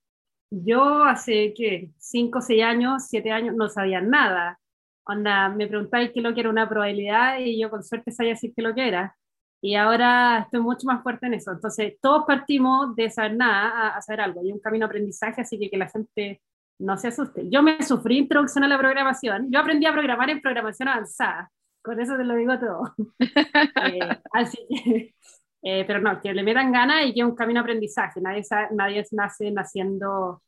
[0.51, 1.91] yo hace, ¿qué?
[1.97, 4.59] Cinco, seis años, siete años, no sabía nada.
[5.05, 8.53] Onda, me preguntáis qué lo que era una probabilidad y yo con suerte sabía decir
[8.55, 9.15] qué lo que era.
[9.61, 11.51] Y ahora estoy mucho más fuerte en eso.
[11.51, 14.41] Entonces, todos partimos de saber nada a, a saber algo.
[14.41, 16.41] Hay un camino de aprendizaje, así que que la gente
[16.79, 17.47] no se asuste.
[17.49, 19.49] Yo me sufrí introducción a la programación.
[19.51, 21.51] Yo aprendí a programar en programación avanzada.
[21.83, 22.93] Con eso te lo digo todo.
[23.83, 23.99] Eh,
[24.33, 25.15] así que,
[25.61, 28.19] eh, pero no, que le metan ganas y que es un camino de aprendizaje.
[28.21, 30.41] Nadie, nadie nace naciendo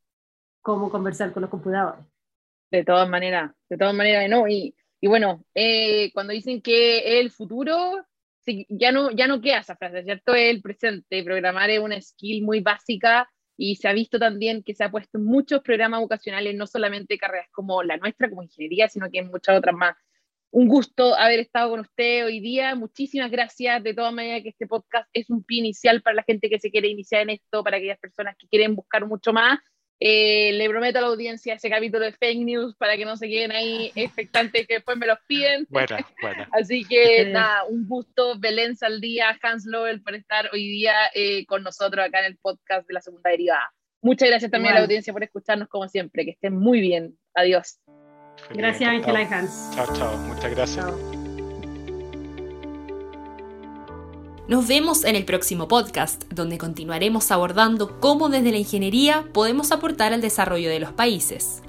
[0.61, 2.05] cómo conversar con los computadores.
[2.71, 4.47] De todas maneras, de todas maneras, no.
[4.47, 8.03] Y, y bueno, eh, cuando dicen que el futuro,
[8.69, 10.33] ya, no, ya no queda esa frase, ¿cierto?
[10.33, 11.23] El presente.
[11.23, 15.17] Programar es una skill muy básica y se ha visto también que se ha puesto
[15.17, 19.27] en muchos programas vocacionales, no solamente carreras como la nuestra, como ingeniería, sino que en
[19.27, 19.95] muchas otras más.
[20.53, 22.75] Un gusto haber estado con usted hoy día.
[22.75, 23.81] Muchísimas gracias.
[23.81, 26.69] De todas maneras, que este podcast es un pie inicial para la gente que se
[26.69, 29.57] quiere iniciar en esto, para aquellas personas que quieren buscar mucho más.
[29.99, 33.29] Eh, le prometo a la audiencia ese capítulo de fake news para que no se
[33.29, 35.65] queden ahí expectantes que después me los piden.
[35.71, 36.45] Bueno, bueno.
[36.51, 41.63] Así que nada, un gusto, Belén Saldía, Hans Lowell, por estar hoy día eh, con
[41.63, 43.73] nosotros acá en el podcast de la segunda derivada.
[44.03, 46.25] Muchas gracias también a la audiencia por escucharnos como siempre.
[46.25, 47.17] Que estén muy bien.
[47.33, 47.79] Adiós.
[48.51, 49.69] Gracias, Ángela y Hans.
[49.73, 50.17] Chao, chao.
[50.17, 50.85] Muchas gracias.
[54.47, 60.13] Nos vemos en el próximo podcast, donde continuaremos abordando cómo desde la ingeniería podemos aportar
[60.13, 61.62] al desarrollo de los países.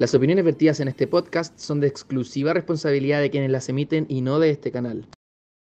[0.00, 4.22] Las opiniones vertidas en este podcast son de exclusiva responsabilidad de quienes las emiten y
[4.22, 5.06] no de este canal.